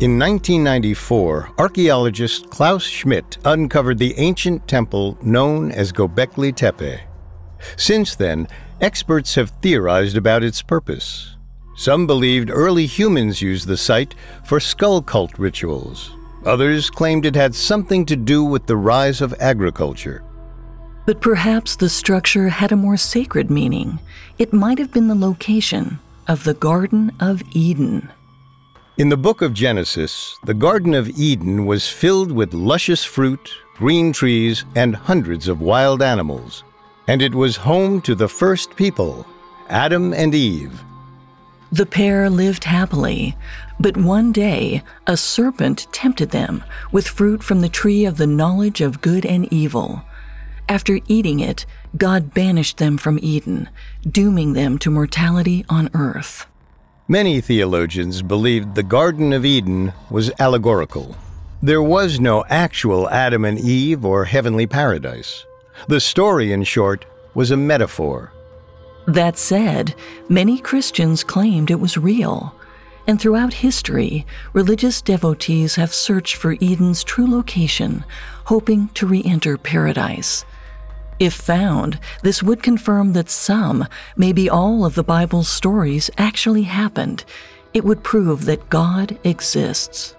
In 0.00 0.18
1994, 0.18 1.52
archaeologist 1.56 2.50
Klaus 2.50 2.82
Schmidt 2.82 3.38
uncovered 3.44 3.96
the 3.98 4.12
ancient 4.18 4.66
temple 4.66 5.16
known 5.22 5.70
as 5.70 5.92
Göbekli 5.92 6.52
Tepe. 6.52 7.00
Since 7.76 8.16
then, 8.16 8.48
experts 8.80 9.36
have 9.36 9.50
theorized 9.62 10.16
about 10.16 10.42
its 10.42 10.62
purpose. 10.62 11.36
Some 11.76 12.08
believed 12.08 12.50
early 12.50 12.86
humans 12.86 13.40
used 13.40 13.68
the 13.68 13.76
site 13.76 14.16
for 14.44 14.58
skull 14.58 15.00
cult 15.00 15.38
rituals. 15.38 16.10
Others 16.44 16.90
claimed 16.90 17.24
it 17.24 17.36
had 17.36 17.54
something 17.54 18.04
to 18.06 18.16
do 18.16 18.42
with 18.42 18.66
the 18.66 18.76
rise 18.76 19.20
of 19.20 19.32
agriculture. 19.38 20.24
But 21.06 21.20
perhaps 21.20 21.76
the 21.76 21.88
structure 21.88 22.48
had 22.48 22.72
a 22.72 22.76
more 22.76 22.96
sacred 22.96 23.48
meaning. 23.48 24.00
It 24.38 24.52
might 24.52 24.78
have 24.78 24.92
been 24.92 25.06
the 25.06 25.14
location 25.14 26.00
of 26.26 26.42
the 26.42 26.54
Garden 26.54 27.12
of 27.20 27.44
Eden. 27.52 28.10
In 28.96 29.08
the 29.08 29.16
book 29.16 29.42
of 29.42 29.52
Genesis, 29.52 30.38
the 30.44 30.54
Garden 30.54 30.94
of 30.94 31.08
Eden 31.18 31.66
was 31.66 31.88
filled 31.88 32.30
with 32.30 32.54
luscious 32.54 33.02
fruit, 33.02 33.52
green 33.74 34.12
trees, 34.12 34.64
and 34.76 34.94
hundreds 34.94 35.48
of 35.48 35.60
wild 35.60 36.00
animals. 36.00 36.62
And 37.08 37.20
it 37.20 37.34
was 37.34 37.56
home 37.56 38.00
to 38.02 38.14
the 38.14 38.28
first 38.28 38.76
people, 38.76 39.26
Adam 39.68 40.14
and 40.14 40.32
Eve. 40.32 40.84
The 41.72 41.86
pair 41.86 42.30
lived 42.30 42.62
happily, 42.62 43.36
but 43.80 43.96
one 43.96 44.30
day 44.30 44.84
a 45.08 45.16
serpent 45.16 45.88
tempted 45.90 46.30
them 46.30 46.62
with 46.92 47.08
fruit 47.08 47.42
from 47.42 47.62
the 47.62 47.68
tree 47.68 48.04
of 48.04 48.16
the 48.16 48.28
knowledge 48.28 48.80
of 48.80 49.00
good 49.00 49.26
and 49.26 49.52
evil. 49.52 50.04
After 50.68 51.00
eating 51.08 51.40
it, 51.40 51.66
God 51.96 52.32
banished 52.32 52.78
them 52.78 52.96
from 52.98 53.18
Eden, 53.20 53.70
dooming 54.08 54.52
them 54.52 54.78
to 54.78 54.90
mortality 54.92 55.64
on 55.68 55.90
earth. 55.94 56.46
Many 57.08 57.42
theologians 57.42 58.22
believed 58.22 58.74
the 58.74 58.82
Garden 58.82 59.34
of 59.34 59.44
Eden 59.44 59.92
was 60.08 60.32
allegorical. 60.38 61.14
There 61.62 61.82
was 61.82 62.18
no 62.18 62.46
actual 62.48 63.10
Adam 63.10 63.44
and 63.44 63.58
Eve 63.58 64.06
or 64.06 64.24
heavenly 64.24 64.66
paradise. 64.66 65.44
The 65.86 66.00
story, 66.00 66.50
in 66.50 66.64
short, 66.64 67.04
was 67.34 67.50
a 67.50 67.58
metaphor. 67.58 68.32
That 69.06 69.36
said, 69.36 69.94
many 70.30 70.58
Christians 70.58 71.22
claimed 71.24 71.70
it 71.70 71.78
was 71.78 71.98
real. 71.98 72.54
And 73.06 73.20
throughout 73.20 73.52
history, 73.52 74.24
religious 74.54 75.02
devotees 75.02 75.74
have 75.74 75.92
searched 75.92 76.36
for 76.36 76.56
Eden's 76.62 77.04
true 77.04 77.30
location, 77.30 78.06
hoping 78.46 78.88
to 78.94 79.06
re 79.06 79.22
enter 79.26 79.58
paradise. 79.58 80.46
If 81.18 81.34
found, 81.34 81.98
this 82.22 82.42
would 82.42 82.62
confirm 82.62 83.12
that 83.12 83.30
some, 83.30 83.86
maybe 84.16 84.50
all 84.50 84.84
of 84.84 84.94
the 84.94 85.04
Bible's 85.04 85.48
stories 85.48 86.10
actually 86.18 86.62
happened. 86.62 87.24
It 87.72 87.84
would 87.84 88.02
prove 88.02 88.44
that 88.46 88.68
God 88.68 89.18
exists. 89.24 90.14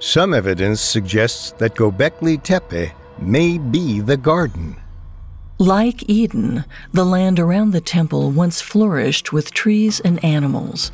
Some 0.00 0.34
evidence 0.34 0.80
suggests 0.80 1.52
that 1.52 1.74
Göbekli 1.74 2.42
Tepe 2.42 2.92
may 3.18 3.56
be 3.58 4.00
the 4.00 4.16
garden. 4.16 4.76
Like 5.58 6.08
Eden, 6.10 6.64
the 6.92 7.04
land 7.04 7.38
around 7.38 7.70
the 7.70 7.80
temple 7.80 8.30
once 8.32 8.60
flourished 8.60 9.32
with 9.32 9.54
trees 9.54 10.00
and 10.00 10.22
animals. 10.24 10.90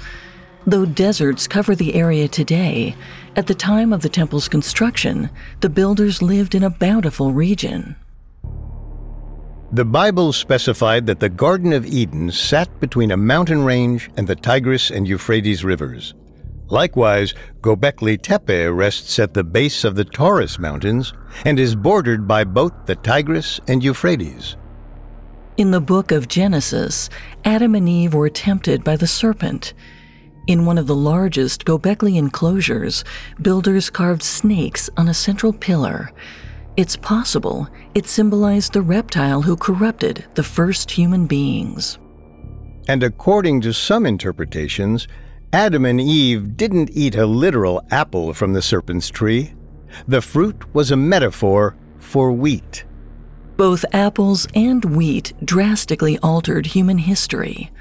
Though 0.67 0.85
deserts 0.85 1.49
cover 1.49 1.75
the 1.75 1.95
area 1.95 2.29
today, 2.29 2.95
at 3.35 3.47
the 3.47 3.55
time 3.55 3.93
of 3.93 4.03
the 4.03 4.11
temple's 4.11 4.49
construction, 4.49 5.31
the 5.61 5.71
builders 5.71 6.21
lived 6.21 6.55
in 6.55 6.63
a 6.63 6.71
bountiful 6.71 7.33
region. 7.33 7.97
The 9.71 9.85
Bible 9.85 10.33
specified 10.33 11.05
that 11.07 11.21
the 11.21 11.29
Garden 11.29 11.75
of 11.75 11.85
Eden 11.85 12.31
sat 12.31 12.81
between 12.81 13.11
a 13.11 13.19
mountain 13.19 13.65
range 13.65 14.09
and 14.17 14.27
the 14.27 14.35
Tigris 14.35 14.91
and 14.91 15.07
Euphrates 15.07 15.63
rivers. 15.63 16.15
Likewise, 16.71 17.35
Göbekli 17.61 18.19
Tepe 18.21 18.75
rests 18.75 19.19
at 19.19 19.35
the 19.35 19.45
base 19.45 19.85
of 19.85 19.95
the 19.95 20.07
Taurus 20.07 20.59
Mountains 20.59 21.13
and 21.45 21.61
is 21.61 21.77
bordered 21.77 22.27
by 22.27 22.45
both 22.45 22.73
the 22.87 22.97
Tigris 22.97 23.61
and 23.69 23.85
Euphrates. 23.85 24.57
In 25.59 25.71
the 25.71 25.83
book 25.83 26.13
of 26.13 26.29
Genesis, 26.29 27.11
Adam 27.45 27.75
and 27.75 27.87
Eve 27.87 28.15
were 28.15 28.31
tempted 28.31 28.83
by 28.83 28.97
the 28.97 29.07
serpent. 29.07 29.75
In 30.47 30.65
one 30.65 30.79
of 30.79 30.87
the 30.87 30.95
largest 30.95 31.67
Göbekli 31.67 32.17
enclosures, 32.17 33.05
builders 33.43 33.91
carved 33.91 34.23
snakes 34.23 34.89
on 34.97 35.09
a 35.09 35.15
central 35.15 35.53
pillar. 35.53 36.11
It's 36.79 36.95
possible 36.95 37.69
it 37.97 38.07
symbolized 38.07 38.73
the 38.73 38.83
reptile 38.83 39.43
who 39.43 39.57
corrupted 39.57 40.25
the 40.37 40.45
first 40.45 40.93
human 40.93 41.27
beings. 41.27 41.99
And 42.87 43.03
according 43.03 43.63
to 43.63 43.73
some 43.73 44.07
interpretations, 44.07 45.09
Adam 45.53 45.85
and 45.85 46.01
Eve 46.01 46.57
didn't 46.57 46.91
eat 46.93 47.17
a 47.17 47.27
literal 47.27 47.83
apple 47.91 48.33
from 48.33 48.53
the 48.53 48.63
serpent's 48.63 49.09
tree. 49.09 49.55
The 50.07 50.23
fruit 50.23 50.73
was 50.73 50.93
a 50.93 50.97
metaphor 50.97 51.75
for 51.99 52.31
wheat. 52.31 52.85
Both 53.57 53.85
apples 53.93 54.47
and 54.55 54.85
wheat 54.85 55.33
drastically 55.45 56.17
altered 56.19 56.67
human 56.67 56.99
history. 56.99 57.73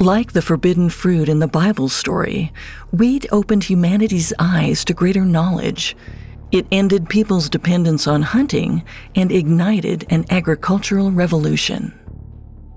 Like 0.00 0.32
the 0.32 0.42
forbidden 0.42 0.90
fruit 0.90 1.28
in 1.28 1.38
the 1.38 1.46
Bible 1.46 1.88
story, 1.88 2.52
wheat 2.90 3.24
opened 3.30 3.62
humanity's 3.62 4.32
eyes 4.40 4.84
to 4.86 4.94
greater 4.94 5.24
knowledge. 5.24 5.94
It 6.52 6.66
ended 6.70 7.08
people's 7.08 7.48
dependence 7.48 8.06
on 8.06 8.20
hunting 8.20 8.84
and 9.14 9.32
ignited 9.32 10.04
an 10.10 10.26
agricultural 10.28 11.10
revolution. 11.10 11.98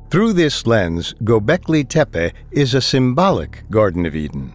Through 0.09 0.33
this 0.33 0.65
lens, 0.65 1.13
Göbekli 1.25 1.85
Tepe 1.87 2.31
is 2.51 2.73
a 2.73 2.79
symbolic 2.79 3.69
Garden 3.69 4.05
of 4.05 4.15
Eden. 4.15 4.53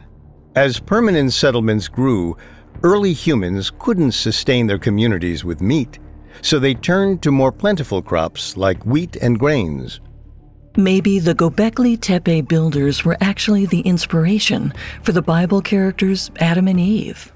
As 0.57 0.81
permanent 0.81 1.35
settlements 1.35 1.87
grew, 1.87 2.35
early 2.83 3.13
humans 3.13 3.71
couldn't 3.79 4.13
sustain 4.13 4.67
their 4.67 4.79
communities 4.79 5.45
with 5.45 5.61
meat, 5.61 5.99
so 6.41 6.59
they 6.59 6.73
turned 6.73 7.23
to 7.23 7.31
more 7.31 7.53
plentiful 7.53 8.01
crops 8.01 8.57
like 8.57 8.87
wheat 8.87 9.17
and 9.17 9.39
grains. 9.39 10.01
Maybe 10.77 11.19
the 11.19 11.35
Gobekli 11.35 12.01
Tepe 12.01 12.49
builders 12.49 13.05
were 13.05 13.19
actually 13.21 13.67
the 13.67 13.81
inspiration 13.81 14.73
for 15.03 15.13
the 15.13 15.21
Bible 15.21 15.61
characters 15.61 16.31
Adam 16.39 16.69
and 16.69 16.81
Eve. 16.81 17.31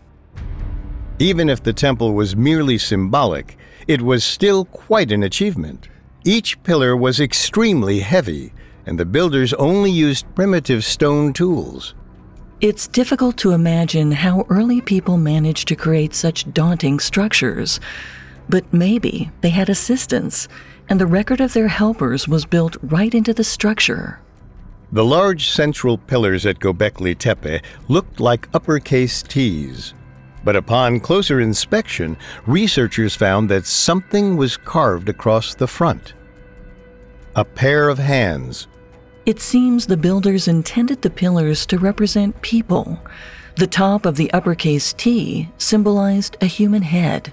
Even 1.21 1.49
if 1.49 1.63
the 1.63 1.73
temple 1.73 2.13
was 2.13 2.35
merely 2.35 2.77
symbolic, 2.77 3.57
it 3.87 4.03
was 4.03 4.25
still 4.25 4.65
quite 4.65 5.13
an 5.13 5.23
achievement. 5.23 5.89
Each 6.25 6.61
pillar 6.65 6.97
was 6.97 7.21
extremely 7.21 8.01
heavy, 8.01 8.53
and 8.85 8.99
the 8.99 9.05
builders 9.05 9.53
only 9.55 9.93
used 9.93 10.27
primitive 10.35 10.85
stone 10.85 11.33
tools. 11.33 11.95
It's 12.61 12.89
difficult 12.89 13.37
to 13.39 13.53
imagine 13.53 14.11
how 14.11 14.47
early 14.49 14.81
people 14.81 15.17
managed 15.17 15.69
to 15.69 15.77
create 15.77 16.15
such 16.15 16.53
daunting 16.53 16.99
structures. 16.99 17.79
But 18.49 18.73
maybe 18.73 19.31
they 19.41 19.51
had 19.51 19.69
assistance, 19.69 20.49
and 20.89 21.01
the 21.01 21.07
record 21.07 21.41
of 21.41 21.53
their 21.53 21.69
helpers 21.69 22.27
was 22.27 22.45
built 22.45 22.77
right 22.83 23.15
into 23.15 23.33
the 23.33 23.45
structure. 23.45 24.21
The 24.91 25.05
large 25.05 25.49
central 25.49 25.97
pillars 25.97 26.45
at 26.45 26.59
Göbekli 26.59 27.17
Tepe 27.17 27.63
looked 27.89 28.19
like 28.19 28.49
uppercase 28.53 29.23
T's. 29.23 29.95
But 30.45 30.57
upon 30.57 31.01
closer 31.01 31.41
inspection, 31.41 32.17
researchers 32.47 33.17
found 33.17 33.49
that 33.49 33.67
something 33.67 34.37
was 34.37 34.57
carved 34.57 35.09
across 35.09 35.55
the 35.55 35.67
front. 35.67 36.13
A 37.35 37.45
pair 37.45 37.89
of 37.89 37.99
hands. 37.99 38.69
It 39.27 39.41
seems 39.41 39.87
the 39.87 39.97
builders 39.97 40.47
intended 40.47 41.01
the 41.01 41.11
pillars 41.11 41.65
to 41.67 41.79
represent 41.79 42.43
people. 42.43 43.01
The 43.57 43.67
top 43.67 44.05
of 44.05 44.17
the 44.17 44.31
uppercase 44.33 44.93
T 44.93 45.49
symbolized 45.57 46.37
a 46.41 46.47
human 46.47 46.83
head. 46.83 47.33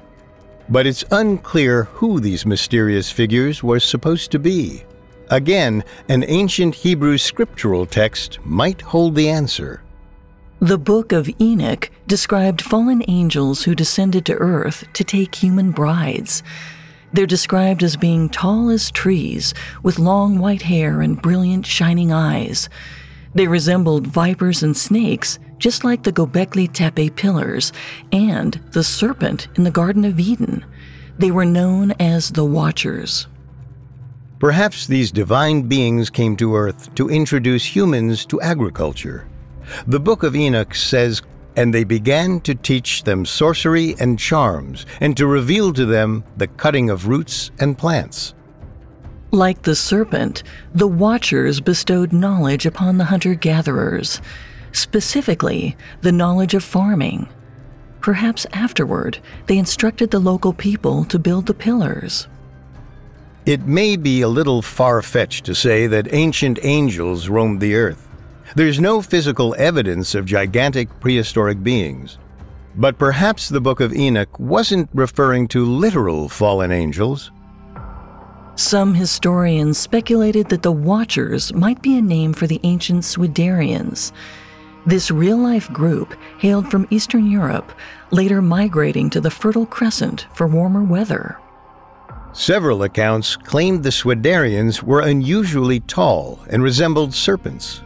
But 0.69 0.87
it's 0.87 1.03
unclear 1.11 1.83
who 1.83 2.21
these 2.21 2.45
mysterious 2.45 3.11
figures 3.11 3.61
were 3.61 3.81
supposed 3.81 4.31
to 4.31 4.39
be. 4.39 4.85
Again, 5.29 5.83
an 6.07 6.23
ancient 6.27 6.75
Hebrew 6.75 7.17
scriptural 7.17 7.85
text 7.85 8.39
might 8.45 8.81
hold 8.81 9.15
the 9.15 9.29
answer. 9.29 9.83
The 10.63 10.77
Book 10.77 11.11
of 11.11 11.27
Enoch 11.41 11.89
described 12.05 12.61
fallen 12.61 13.03
angels 13.07 13.63
who 13.63 13.73
descended 13.73 14.27
to 14.27 14.35
earth 14.35 14.85
to 14.93 15.03
take 15.03 15.33
human 15.33 15.71
brides. 15.71 16.43
They're 17.11 17.25
described 17.25 17.81
as 17.81 17.97
being 17.97 18.29
tall 18.29 18.69
as 18.69 18.91
trees, 18.91 19.55
with 19.81 19.97
long 19.97 20.37
white 20.37 20.61
hair 20.61 21.01
and 21.01 21.19
brilliant 21.19 21.65
shining 21.65 22.11
eyes. 22.11 22.69
They 23.33 23.47
resembled 23.47 24.05
vipers 24.05 24.61
and 24.61 24.77
snakes, 24.77 25.39
just 25.57 25.83
like 25.83 26.03
the 26.03 26.13
Göbekli 26.13 26.71
Tepe 26.71 27.15
pillars 27.15 27.73
and 28.11 28.53
the 28.71 28.83
serpent 28.83 29.47
in 29.55 29.63
the 29.63 29.71
Garden 29.71 30.05
of 30.05 30.19
Eden. 30.19 30.63
They 31.17 31.31
were 31.31 31.43
known 31.43 31.93
as 31.99 32.33
the 32.33 32.45
Watchers. 32.45 33.25
Perhaps 34.37 34.85
these 34.85 35.11
divine 35.11 35.63
beings 35.63 36.11
came 36.11 36.37
to 36.37 36.55
Earth 36.55 36.93
to 36.93 37.09
introduce 37.09 37.75
humans 37.75 38.27
to 38.27 38.39
agriculture. 38.41 39.27
The 39.87 39.99
Book 39.99 40.23
of 40.23 40.35
Enoch 40.35 40.75
says, 40.75 41.21
And 41.55 41.73
they 41.73 41.83
began 41.83 42.39
to 42.41 42.55
teach 42.55 43.03
them 43.03 43.25
sorcery 43.25 43.95
and 43.99 44.17
charms, 44.17 44.85
and 44.99 45.15
to 45.17 45.27
reveal 45.27 45.73
to 45.73 45.85
them 45.85 46.23
the 46.37 46.47
cutting 46.47 46.89
of 46.89 47.07
roots 47.07 47.51
and 47.59 47.77
plants. 47.77 48.33
Like 49.31 49.61
the 49.61 49.75
serpent, 49.75 50.43
the 50.73 50.87
Watchers 50.87 51.61
bestowed 51.61 52.11
knowledge 52.11 52.65
upon 52.65 52.97
the 52.97 53.05
hunter 53.05 53.33
gatherers, 53.33 54.21
specifically 54.73 55.77
the 56.01 56.11
knowledge 56.11 56.53
of 56.53 56.63
farming. 56.63 57.29
Perhaps 58.01 58.45
afterward, 58.51 59.19
they 59.45 59.57
instructed 59.57 60.11
the 60.11 60.19
local 60.19 60.53
people 60.53 61.05
to 61.05 61.19
build 61.19 61.45
the 61.45 61.53
pillars. 61.53 62.27
It 63.45 63.65
may 63.65 63.95
be 63.95 64.21
a 64.21 64.27
little 64.27 64.61
far 64.61 65.01
fetched 65.01 65.45
to 65.45 65.55
say 65.55 65.87
that 65.87 66.13
ancient 66.13 66.59
angels 66.61 67.29
roamed 67.29 67.61
the 67.61 67.75
earth. 67.75 68.07
There's 68.53 68.81
no 68.81 69.01
physical 69.01 69.55
evidence 69.57 70.13
of 70.13 70.25
gigantic 70.25 70.99
prehistoric 70.99 71.63
beings. 71.63 72.17
But 72.75 72.97
perhaps 72.97 73.47
the 73.47 73.61
Book 73.61 73.79
of 73.79 73.93
Enoch 73.93 74.39
wasn't 74.39 74.89
referring 74.93 75.47
to 75.49 75.65
literal 75.65 76.27
fallen 76.27 76.71
angels. 76.71 77.31
Some 78.55 78.93
historians 78.93 79.77
speculated 79.77 80.49
that 80.49 80.63
the 80.63 80.71
Watchers 80.71 81.53
might 81.53 81.81
be 81.81 81.97
a 81.97 82.01
name 82.01 82.33
for 82.33 82.45
the 82.45 82.59
ancient 82.63 83.03
Swiderians. 83.03 84.11
This 84.85 85.11
real 85.11 85.37
life 85.37 85.71
group 85.71 86.13
hailed 86.39 86.69
from 86.69 86.87
Eastern 86.89 87.31
Europe, 87.31 87.71
later 88.11 88.41
migrating 88.41 89.09
to 89.11 89.21
the 89.21 89.31
Fertile 89.31 89.65
Crescent 89.65 90.27
for 90.33 90.47
warmer 90.47 90.83
weather. 90.83 91.39
Several 92.33 92.83
accounts 92.83 93.37
claimed 93.37 93.83
the 93.83 93.89
Swiderians 93.89 94.83
were 94.83 95.01
unusually 95.01 95.79
tall 95.81 96.39
and 96.49 96.61
resembled 96.63 97.13
serpents. 97.13 97.81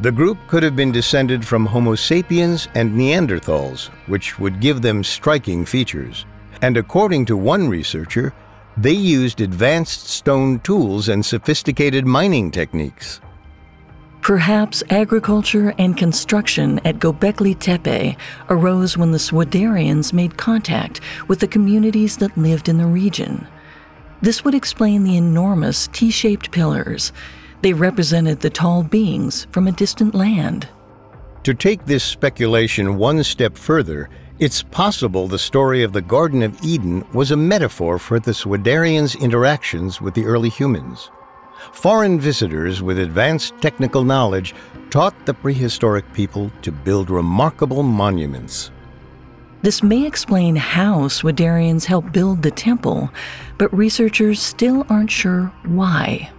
The 0.00 0.12
group 0.12 0.36
could 0.46 0.62
have 0.62 0.76
been 0.76 0.92
descended 0.92 1.46
from 1.46 1.64
Homo 1.64 1.94
sapiens 1.94 2.68
and 2.74 2.92
Neanderthals, 2.94 3.86
which 4.06 4.38
would 4.38 4.60
give 4.60 4.82
them 4.82 5.02
striking 5.02 5.64
features. 5.64 6.26
And 6.60 6.76
according 6.76 7.24
to 7.26 7.36
one 7.36 7.66
researcher, 7.68 8.34
they 8.76 8.92
used 8.92 9.40
advanced 9.40 10.08
stone 10.08 10.60
tools 10.60 11.08
and 11.08 11.24
sophisticated 11.24 12.06
mining 12.06 12.50
techniques. 12.50 13.22
Perhaps 14.20 14.82
agriculture 14.90 15.72
and 15.78 15.96
construction 15.96 16.78
at 16.84 16.98
Göbekli 16.98 17.58
Tepe 17.58 18.18
arose 18.50 18.98
when 18.98 19.12
the 19.12 19.18
Swiderians 19.18 20.12
made 20.12 20.36
contact 20.36 21.00
with 21.26 21.38
the 21.38 21.48
communities 21.48 22.18
that 22.18 22.36
lived 22.36 22.68
in 22.68 22.76
the 22.76 22.86
region. 22.86 23.46
This 24.20 24.44
would 24.44 24.54
explain 24.54 25.04
the 25.04 25.16
enormous 25.16 25.88
T 25.88 26.10
shaped 26.10 26.50
pillars 26.50 27.12
they 27.66 27.72
represented 27.72 28.38
the 28.38 28.48
tall 28.48 28.84
beings 28.84 29.48
from 29.50 29.66
a 29.66 29.72
distant 29.72 30.14
land. 30.14 30.68
To 31.42 31.52
take 31.52 31.84
this 31.84 32.04
speculation 32.04 32.96
one 32.96 33.24
step 33.24 33.58
further, 33.58 34.08
it's 34.38 34.62
possible 34.62 35.26
the 35.26 35.36
story 35.36 35.82
of 35.82 35.92
the 35.92 36.00
Garden 36.00 36.44
of 36.44 36.56
Eden 36.62 37.04
was 37.12 37.32
a 37.32 37.36
metaphor 37.36 37.98
for 37.98 38.20
the 38.20 38.30
Swiderians' 38.30 39.20
interactions 39.20 40.00
with 40.00 40.14
the 40.14 40.26
early 40.26 40.48
humans. 40.48 41.10
Foreign 41.72 42.20
visitors 42.20 42.84
with 42.84 43.00
advanced 43.00 43.60
technical 43.60 44.04
knowledge 44.04 44.54
taught 44.90 45.26
the 45.26 45.34
prehistoric 45.34 46.04
people 46.12 46.52
to 46.62 46.70
build 46.70 47.10
remarkable 47.10 47.82
monuments. 47.82 48.70
This 49.62 49.82
may 49.82 50.06
explain 50.06 50.54
how 50.54 51.08
Swiderians 51.08 51.86
helped 51.86 52.12
build 52.12 52.44
the 52.44 52.52
temple, 52.52 53.10
but 53.58 53.76
researchers 53.76 54.40
still 54.40 54.86
aren't 54.88 55.10
sure 55.10 55.52
why. 55.64 56.30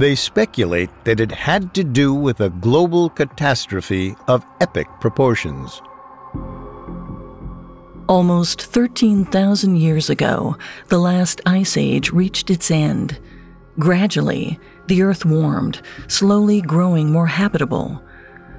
They 0.00 0.14
speculate 0.14 0.88
that 1.04 1.20
it 1.20 1.30
had 1.30 1.74
to 1.74 1.84
do 1.84 2.14
with 2.14 2.40
a 2.40 2.48
global 2.48 3.10
catastrophe 3.10 4.16
of 4.28 4.46
epic 4.58 4.86
proportions. 4.98 5.82
Almost 8.08 8.62
13,000 8.62 9.76
years 9.76 10.08
ago, 10.08 10.56
the 10.88 10.98
last 10.98 11.42
ice 11.44 11.76
age 11.76 12.12
reached 12.12 12.48
its 12.48 12.70
end. 12.70 13.20
Gradually, 13.78 14.58
the 14.86 15.02
Earth 15.02 15.26
warmed, 15.26 15.82
slowly 16.08 16.62
growing 16.62 17.12
more 17.12 17.26
habitable. 17.26 18.02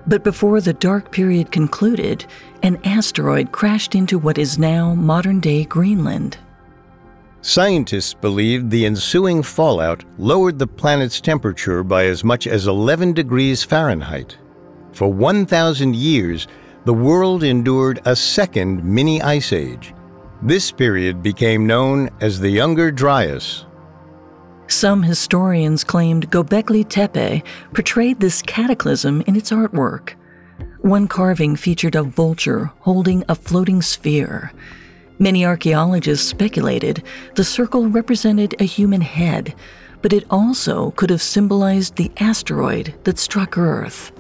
But 0.06 0.24
before 0.24 0.62
the 0.62 0.74
dark 0.74 1.12
period 1.12 1.52
concluded, 1.52 2.24
an 2.62 2.80
asteroid 2.84 3.52
crashed 3.52 3.96
into 3.96 4.20
what 4.20 4.38
is 4.38 4.60
now 4.60 4.94
modern 4.94 5.40
day 5.40 5.64
Greenland. 5.66 6.38
Scientists 7.44 8.14
believed 8.14 8.70
the 8.70 8.86
ensuing 8.86 9.42
fallout 9.42 10.04
lowered 10.20 10.60
the 10.60 10.68
planet's 10.68 11.20
temperature 11.20 11.84
by 11.84 12.06
as 12.06 12.24
much 12.24 12.46
as 12.46 12.68
11 12.68 13.14
degrees 13.14 13.64
Fahrenheit. 13.64 14.38
For 14.92 15.12
1,000 15.12 15.96
years, 15.96 16.48
the 16.86 16.94
world 16.94 17.44
endured 17.44 18.00
a 18.06 18.16
second 18.16 18.84
mini 18.84 19.24
ice 19.24 19.54
age. 19.54 19.94
This 20.44 20.72
period 20.72 21.24
became 21.24 21.66
known 21.66 22.10
as 22.22 22.40
the 22.40 22.50
Younger 22.50 22.92
Dryas. 22.92 23.66
Some 24.68 25.02
historians 25.02 25.84
claimed 25.84 26.30
Göbekli 26.30 26.88
Tepe 26.88 27.44
portrayed 27.74 28.20
this 28.20 28.44
cataclysm 28.44 29.22
in 29.26 29.36
its 29.36 29.50
artwork. 29.50 30.12
One 30.82 31.08
carving 31.08 31.56
featured 31.56 31.96
a 31.96 32.04
vulture 32.04 32.72
holding 32.82 33.24
a 33.28 33.36
floating 33.36 33.82
sphere. 33.82 34.52
Many 35.22 35.46
archaeologists 35.46 36.28
speculated 36.28 37.04
the 37.36 37.44
circle 37.44 37.88
represented 37.88 38.56
a 38.60 38.64
human 38.64 39.02
head, 39.02 39.54
but 40.02 40.14
it 40.14 40.26
also 40.32 40.90
could 40.92 41.12
have 41.12 41.22
symbolized 41.22 41.96
the 41.96 42.12
asteroid 42.18 42.96
that 43.04 43.20
struck 43.20 43.56
Earth. 43.56 44.12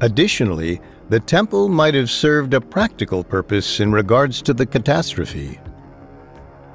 Additionally, 0.00 0.80
the 1.10 1.20
temple 1.20 1.68
might 1.68 1.94
have 1.94 2.10
served 2.10 2.54
a 2.54 2.60
practical 2.60 3.22
purpose 3.22 3.78
in 3.78 3.92
regards 3.92 4.42
to 4.42 4.52
the 4.52 4.66
catastrophe. 4.66 5.60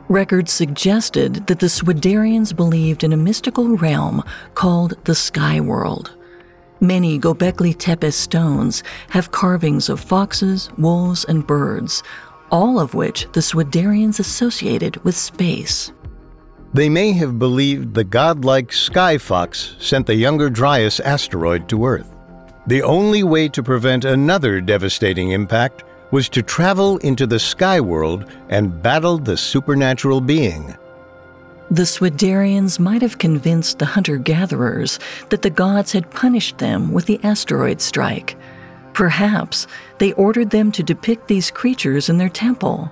Records 0.08 0.54
suggested 0.54 1.46
that 1.48 1.60
the 1.60 1.68
Swiderians 1.68 2.56
believed 2.56 3.04
in 3.04 3.12
a 3.12 3.18
mystical 3.18 3.76
realm 3.76 4.24
called 4.56 4.94
the 5.04 5.16
Sky 5.16 5.60
World. 5.60 6.16
Many 6.80 7.20
Göbekli 7.20 7.78
Tepe 7.78 8.12
stones 8.12 8.82
have 9.10 9.32
carvings 9.32 9.90
of 9.90 10.00
foxes, 10.00 10.70
wolves, 10.78 11.26
and 11.26 11.46
birds, 11.46 12.02
all 12.52 12.80
of 12.80 12.94
which 12.94 13.28
the 13.34 13.40
Swiderians 13.40 14.20
associated 14.20 15.04
with 15.04 15.16
space. 15.16 15.92
They 16.74 16.90
may 16.90 17.12
have 17.14 17.40
believed 17.40 17.94
the 17.94 18.04
godlike 18.04 18.72
Sky 18.72 19.18
Fox 19.18 19.76
sent 19.80 20.08
the 20.08 20.16
younger 20.16 20.50
Dryas 20.50 21.00
asteroid 21.00 21.68
to 21.70 21.86
Earth. 21.86 22.14
The 22.68 22.84
only 22.84 23.24
way 23.24 23.50
to 23.50 23.64
prevent 23.64 24.06
another 24.06 24.62
devastating 24.62 25.32
impact 25.32 25.84
was 26.12 26.30
to 26.30 26.42
travel 26.42 26.98
into 26.98 27.26
the 27.26 27.40
sky 27.40 27.80
world 27.80 28.26
and 28.50 28.82
battle 28.82 29.18
the 29.18 29.38
supernatural 29.38 30.22
being. 30.22 30.76
The 31.72 31.84
Swiderians 31.84 32.80
might 32.80 33.02
have 33.02 33.18
convinced 33.18 33.80
the 33.80 33.86
hunter 33.86 34.18
gatherers 34.18 35.00
that 35.30 35.42
the 35.42 35.50
gods 35.50 35.94
had 35.94 36.12
punished 36.12 36.58
them 36.58 36.92
with 36.92 37.06
the 37.06 37.20
asteroid 37.24 37.80
strike. 37.80 38.36
Perhaps 38.94 39.68
they 39.98 40.14
ordered 40.14 40.50
them 40.50 40.72
to 40.74 40.84
depict 40.84 41.28
these 41.28 41.52
creatures 41.52 42.10
in 42.10 42.18
their 42.18 42.30
temple. 42.30 42.92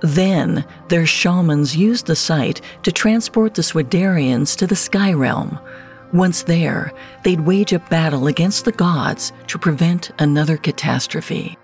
Then, 0.00 0.64
their 0.88 1.06
shamans 1.06 1.76
used 1.76 2.06
the 2.06 2.16
site 2.16 2.60
to 2.82 2.92
transport 2.92 3.54
the 3.54 3.62
Swiderians 3.62 4.56
to 4.58 4.66
the 4.66 4.76
sky 4.76 5.12
realm. 5.12 5.58
Once 6.12 6.42
there, 6.42 6.92
they'd 7.24 7.40
wage 7.40 7.72
a 7.72 7.78
battle 7.78 8.26
against 8.26 8.64
the 8.64 8.72
gods 8.72 9.32
to 9.48 9.58
prevent 9.58 10.10
another 10.18 10.56
catastrophe. 10.56 11.56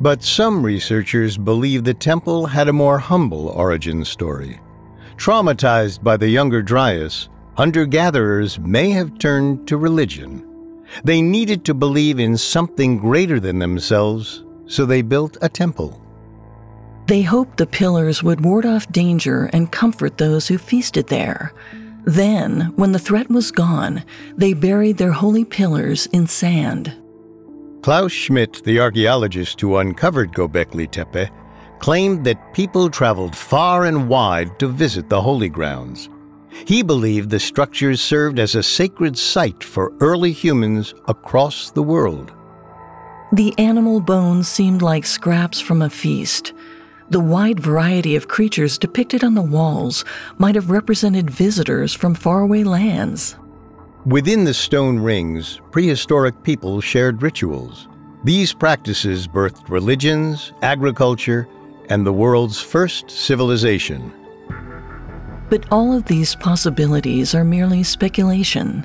But 0.00 0.22
some 0.22 0.64
researchers 0.64 1.38
believe 1.38 1.84
the 1.84 1.94
temple 1.94 2.46
had 2.46 2.68
a 2.68 2.72
more 2.72 2.98
humble 2.98 3.48
origin 3.48 4.04
story. 4.04 4.60
Traumatized 5.16 6.02
by 6.02 6.16
the 6.16 6.28
younger 6.28 6.62
Dryas, 6.62 7.28
hunter 7.56 7.86
gatherers 7.86 8.58
may 8.58 8.90
have 8.90 9.18
turned 9.18 9.68
to 9.68 9.76
religion. 9.76 10.43
They 11.02 11.20
needed 11.20 11.64
to 11.64 11.74
believe 11.74 12.20
in 12.20 12.36
something 12.36 12.98
greater 12.98 13.40
than 13.40 13.58
themselves, 13.58 14.44
so 14.66 14.86
they 14.86 15.02
built 15.02 15.36
a 15.42 15.48
temple. 15.48 16.00
They 17.06 17.22
hoped 17.22 17.58
the 17.58 17.66
pillars 17.66 18.22
would 18.22 18.44
ward 18.44 18.64
off 18.64 18.90
danger 18.90 19.50
and 19.52 19.70
comfort 19.70 20.16
those 20.16 20.48
who 20.48 20.56
feasted 20.56 21.08
there. 21.08 21.52
Then, 22.04 22.72
when 22.76 22.92
the 22.92 22.98
threat 22.98 23.28
was 23.28 23.50
gone, 23.50 24.04
they 24.36 24.52
buried 24.52 24.98
their 24.98 25.12
holy 25.12 25.44
pillars 25.44 26.06
in 26.06 26.26
sand. 26.26 26.94
Klaus 27.82 28.12
Schmidt, 28.12 28.62
the 28.64 28.80
archaeologist 28.80 29.60
who 29.60 29.76
uncovered 29.76 30.32
Göbekli 30.32 30.90
Tepe, 30.90 31.30
claimed 31.80 32.24
that 32.24 32.54
people 32.54 32.88
traveled 32.88 33.36
far 33.36 33.84
and 33.84 34.08
wide 34.08 34.58
to 34.58 34.68
visit 34.68 35.10
the 35.10 35.20
holy 35.20 35.50
grounds. 35.50 36.08
He 36.66 36.82
believed 36.82 37.30
the 37.30 37.40
structures 37.40 38.00
served 38.00 38.38
as 38.38 38.54
a 38.54 38.62
sacred 38.62 39.18
site 39.18 39.62
for 39.62 39.92
early 40.00 40.32
humans 40.32 40.94
across 41.08 41.70
the 41.70 41.82
world. 41.82 42.32
The 43.32 43.52
animal 43.58 44.00
bones 44.00 44.48
seemed 44.48 44.80
like 44.80 45.04
scraps 45.04 45.60
from 45.60 45.82
a 45.82 45.90
feast. 45.90 46.52
The 47.10 47.20
wide 47.20 47.60
variety 47.60 48.16
of 48.16 48.28
creatures 48.28 48.78
depicted 48.78 49.24
on 49.24 49.34
the 49.34 49.42
walls 49.42 50.04
might 50.38 50.54
have 50.54 50.70
represented 50.70 51.30
visitors 51.30 51.92
from 51.92 52.14
faraway 52.14 52.62
lands. 52.62 53.36
Within 54.06 54.44
the 54.44 54.54
stone 54.54 54.98
rings, 54.98 55.60
prehistoric 55.70 56.42
people 56.42 56.80
shared 56.80 57.22
rituals. 57.22 57.88
These 58.22 58.54
practices 58.54 59.26
birthed 59.26 59.68
religions, 59.68 60.52
agriculture, 60.62 61.48
and 61.88 62.06
the 62.06 62.12
world's 62.12 62.60
first 62.60 63.10
civilization. 63.10 64.12
But 65.54 65.70
all 65.70 65.96
of 65.96 66.06
these 66.06 66.34
possibilities 66.34 67.32
are 67.32 67.44
merely 67.44 67.84
speculation. 67.84 68.84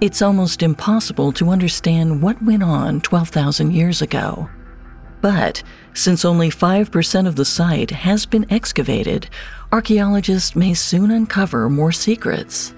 It's 0.00 0.22
almost 0.22 0.62
impossible 0.62 1.32
to 1.32 1.50
understand 1.50 2.22
what 2.22 2.40
went 2.40 2.62
on 2.62 3.00
12,000 3.00 3.72
years 3.72 4.00
ago. 4.00 4.48
But 5.20 5.64
since 5.92 6.24
only 6.24 6.50
5% 6.50 7.26
of 7.26 7.34
the 7.34 7.44
site 7.44 7.90
has 7.90 8.26
been 8.26 8.46
excavated, 8.48 9.28
archaeologists 9.72 10.54
may 10.54 10.72
soon 10.72 11.10
uncover 11.10 11.68
more 11.68 11.90
secrets. 11.90 12.74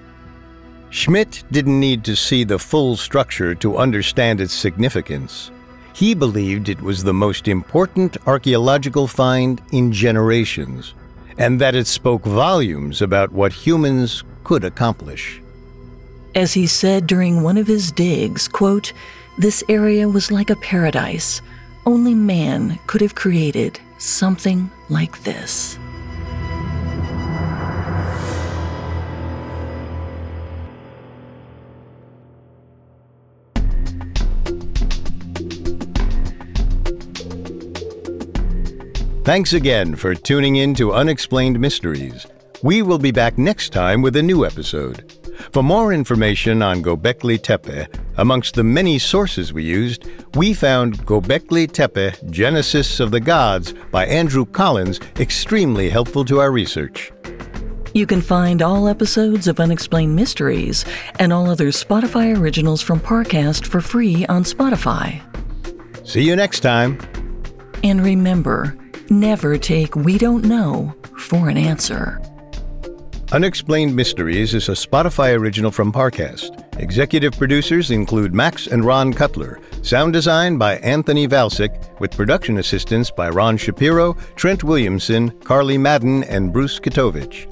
Schmidt 0.89 1.43
didn't 1.51 1.79
need 1.79 2.03
to 2.05 2.15
see 2.15 2.43
the 2.43 2.57
full 2.57 2.97
structure 2.97 3.53
to 3.53 3.77
understand 3.77 4.41
its 4.41 4.53
significance. 4.53 5.51
He 5.93 6.15
believed 6.15 6.69
it 6.69 6.81
was 6.81 7.03
the 7.03 7.13
most 7.13 7.47
important 7.47 8.17
archaeological 8.25 9.05
find 9.05 9.61
in 9.71 9.91
generations, 9.93 10.95
and 11.37 11.61
that 11.61 11.75
it 11.75 11.87
spoke 11.87 12.23
volumes 12.23 13.01
about 13.01 13.31
what 13.31 13.53
humans 13.53 14.23
could 14.43 14.63
accomplish. 14.63 15.41
As 16.35 16.53
he 16.53 16.67
said 16.67 17.07
during 17.07 17.43
one 17.43 17.57
of 17.57 17.67
his 17.67 17.91
digs, 17.91 18.47
quote, 18.47 18.93
this 19.37 19.63
area 19.69 20.09
was 20.09 20.31
like 20.31 20.49
a 20.49 20.55
paradise. 20.57 21.41
Only 21.85 22.15
man 22.15 22.79
could 22.87 23.01
have 23.01 23.15
created 23.15 23.79
something 23.97 24.69
like 24.89 25.23
this. 25.23 25.77
Thanks 39.27 39.51
again 39.51 39.97
for 39.97 40.15
tuning 40.15 40.55
in 40.55 40.73
to 40.75 40.93
Unexplained 40.93 41.59
Mysteries. 41.59 42.25
We 42.63 42.81
will 42.81 42.97
be 42.97 43.11
back 43.11 43.37
next 43.37 43.73
time 43.73 44.01
with 44.01 44.15
a 44.15 44.23
new 44.23 44.45
episode. 44.45 45.11
For 45.51 45.61
more 45.61 45.91
information 45.91 46.61
on 46.61 46.81
Göbekli 46.81 47.37
Tepe, 47.43 47.93
amongst 48.15 48.55
the 48.55 48.63
many 48.63 48.97
sources 48.97 49.51
we 49.51 49.65
used, 49.65 50.05
we 50.35 50.53
found 50.53 51.05
Göbekli 51.05 51.69
Tepe 51.69 52.15
Genesis 52.31 53.01
of 53.01 53.11
the 53.11 53.19
Gods 53.19 53.73
by 53.91 54.05
Andrew 54.05 54.45
Collins 54.45 55.01
extremely 55.19 55.89
helpful 55.89 56.23
to 56.23 56.39
our 56.39 56.49
research. 56.49 57.11
You 57.93 58.07
can 58.07 58.21
find 58.21 58.61
all 58.61 58.87
episodes 58.87 59.49
of 59.49 59.59
Unexplained 59.59 60.15
Mysteries 60.15 60.85
and 61.19 61.33
all 61.33 61.49
other 61.49 61.67
Spotify 61.67 62.39
originals 62.39 62.81
from 62.81 63.01
Parcast 63.01 63.65
for 63.65 63.81
free 63.81 64.25
on 64.27 64.45
Spotify. 64.45 65.19
See 66.07 66.21
you 66.21 66.37
next 66.37 66.61
time. 66.61 66.97
And 67.83 68.01
remember, 68.01 68.77
Never 69.09 69.57
take 69.57 69.95
we 69.95 70.17
don't 70.17 70.43
know 70.43 70.93
for 71.17 71.47
an 71.47 71.55
answer. 71.55 72.21
Unexplained 73.31 73.95
Mysteries 73.95 74.53
is 74.53 74.67
a 74.67 74.73
Spotify 74.73 75.37
original 75.37 75.71
from 75.71 75.93
Parcast. 75.93 76.51
Executive 76.81 77.31
producers 77.33 77.91
include 77.91 78.33
Max 78.33 78.67
and 78.67 78.83
Ron 78.83 79.13
Cutler. 79.13 79.61
Sound 79.81 80.11
design 80.11 80.57
by 80.57 80.77
Anthony 80.79 81.25
Valsic, 81.25 81.99
with 82.01 82.15
production 82.17 82.57
assistance 82.57 83.09
by 83.09 83.29
Ron 83.29 83.55
Shapiro, 83.55 84.13
Trent 84.35 84.65
Williamson, 84.65 85.31
Carly 85.39 85.77
Madden, 85.77 86.25
and 86.25 86.51
Bruce 86.51 86.77
Kitovich. 86.77 87.49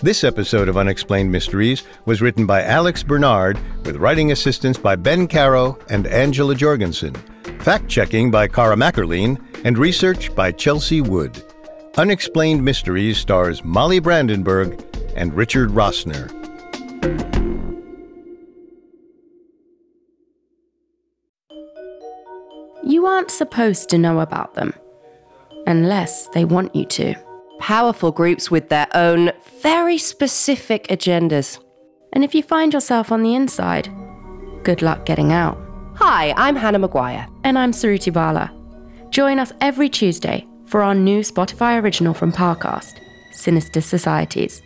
This 0.00 0.22
episode 0.22 0.68
of 0.68 0.76
Unexplained 0.76 1.30
Mysteries 1.32 1.82
was 2.06 2.22
written 2.22 2.46
by 2.46 2.62
Alex 2.62 3.02
Bernard, 3.02 3.58
with 3.84 3.96
writing 3.96 4.30
assistance 4.30 4.78
by 4.78 4.94
Ben 4.94 5.26
Caro 5.26 5.76
and 5.90 6.06
Angela 6.06 6.54
Jorgensen. 6.54 7.14
Fact 7.60 7.88
checking 7.88 8.30
by 8.30 8.46
Cara 8.46 8.76
Mackerline 8.76 9.38
and 9.64 9.78
research 9.78 10.34
by 10.34 10.52
Chelsea 10.52 11.00
Wood. 11.00 11.42
Unexplained 11.96 12.64
Mysteries 12.64 13.18
stars 13.18 13.64
Molly 13.64 13.98
Brandenburg 13.98 14.82
and 15.16 15.34
Richard 15.34 15.70
Rossner. 15.70 16.30
You 22.84 23.06
aren't 23.06 23.30
supposed 23.30 23.88
to 23.90 23.98
know 23.98 24.20
about 24.20 24.54
them 24.54 24.74
unless 25.66 26.28
they 26.28 26.44
want 26.44 26.74
you 26.76 26.84
to. 26.84 27.14
Powerful 27.58 28.12
groups 28.12 28.50
with 28.50 28.68
their 28.68 28.86
own 28.94 29.32
very 29.62 29.96
specific 29.96 30.86
agendas. 30.88 31.58
And 32.12 32.22
if 32.22 32.34
you 32.34 32.42
find 32.42 32.74
yourself 32.74 33.10
on 33.10 33.22
the 33.22 33.34
inside, 33.34 33.88
good 34.62 34.82
luck 34.82 35.06
getting 35.06 35.32
out. 35.32 35.58
Hi, 35.94 36.34
I'm 36.36 36.56
Hannah 36.56 36.80
Maguire. 36.80 37.26
And 37.44 37.58
I'm 37.58 37.72
Suruthi 37.72 38.12
Bala. 38.12 38.52
Join 39.14 39.38
us 39.38 39.52
every 39.60 39.88
Tuesday 39.88 40.44
for 40.66 40.82
our 40.82 40.92
new 40.92 41.20
Spotify 41.20 41.80
original 41.80 42.14
from 42.14 42.32
Parcast, 42.32 42.98
Sinister 43.30 43.80
Societies. 43.80 44.60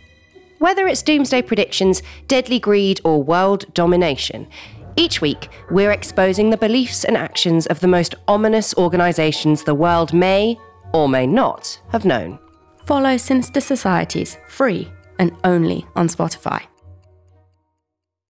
Whether 0.57 0.87
it's 0.87 1.03
doomsday 1.03 1.43
predictions, 1.43 2.01
deadly 2.27 2.57
greed, 2.57 2.99
or 3.03 3.21
world 3.21 3.71
domination, 3.75 4.47
each 4.95 5.21
week 5.21 5.49
we're 5.69 5.91
exposing 5.91 6.49
the 6.49 6.57
beliefs 6.57 7.03
and 7.03 7.15
actions 7.15 7.67
of 7.67 7.79
the 7.79 7.87
most 7.87 8.15
ominous 8.27 8.73
organizations 8.73 9.65
the 9.65 9.75
world 9.75 10.13
may 10.15 10.57
or 10.95 11.07
may 11.07 11.27
not 11.27 11.79
have 11.91 12.03
known. 12.03 12.39
Follow 12.85 13.17
Sinister 13.17 13.61
Societies 13.61 14.39
free 14.47 14.91
and 15.19 15.31
only 15.43 15.85
on 15.95 16.07
Spotify. 16.07 16.65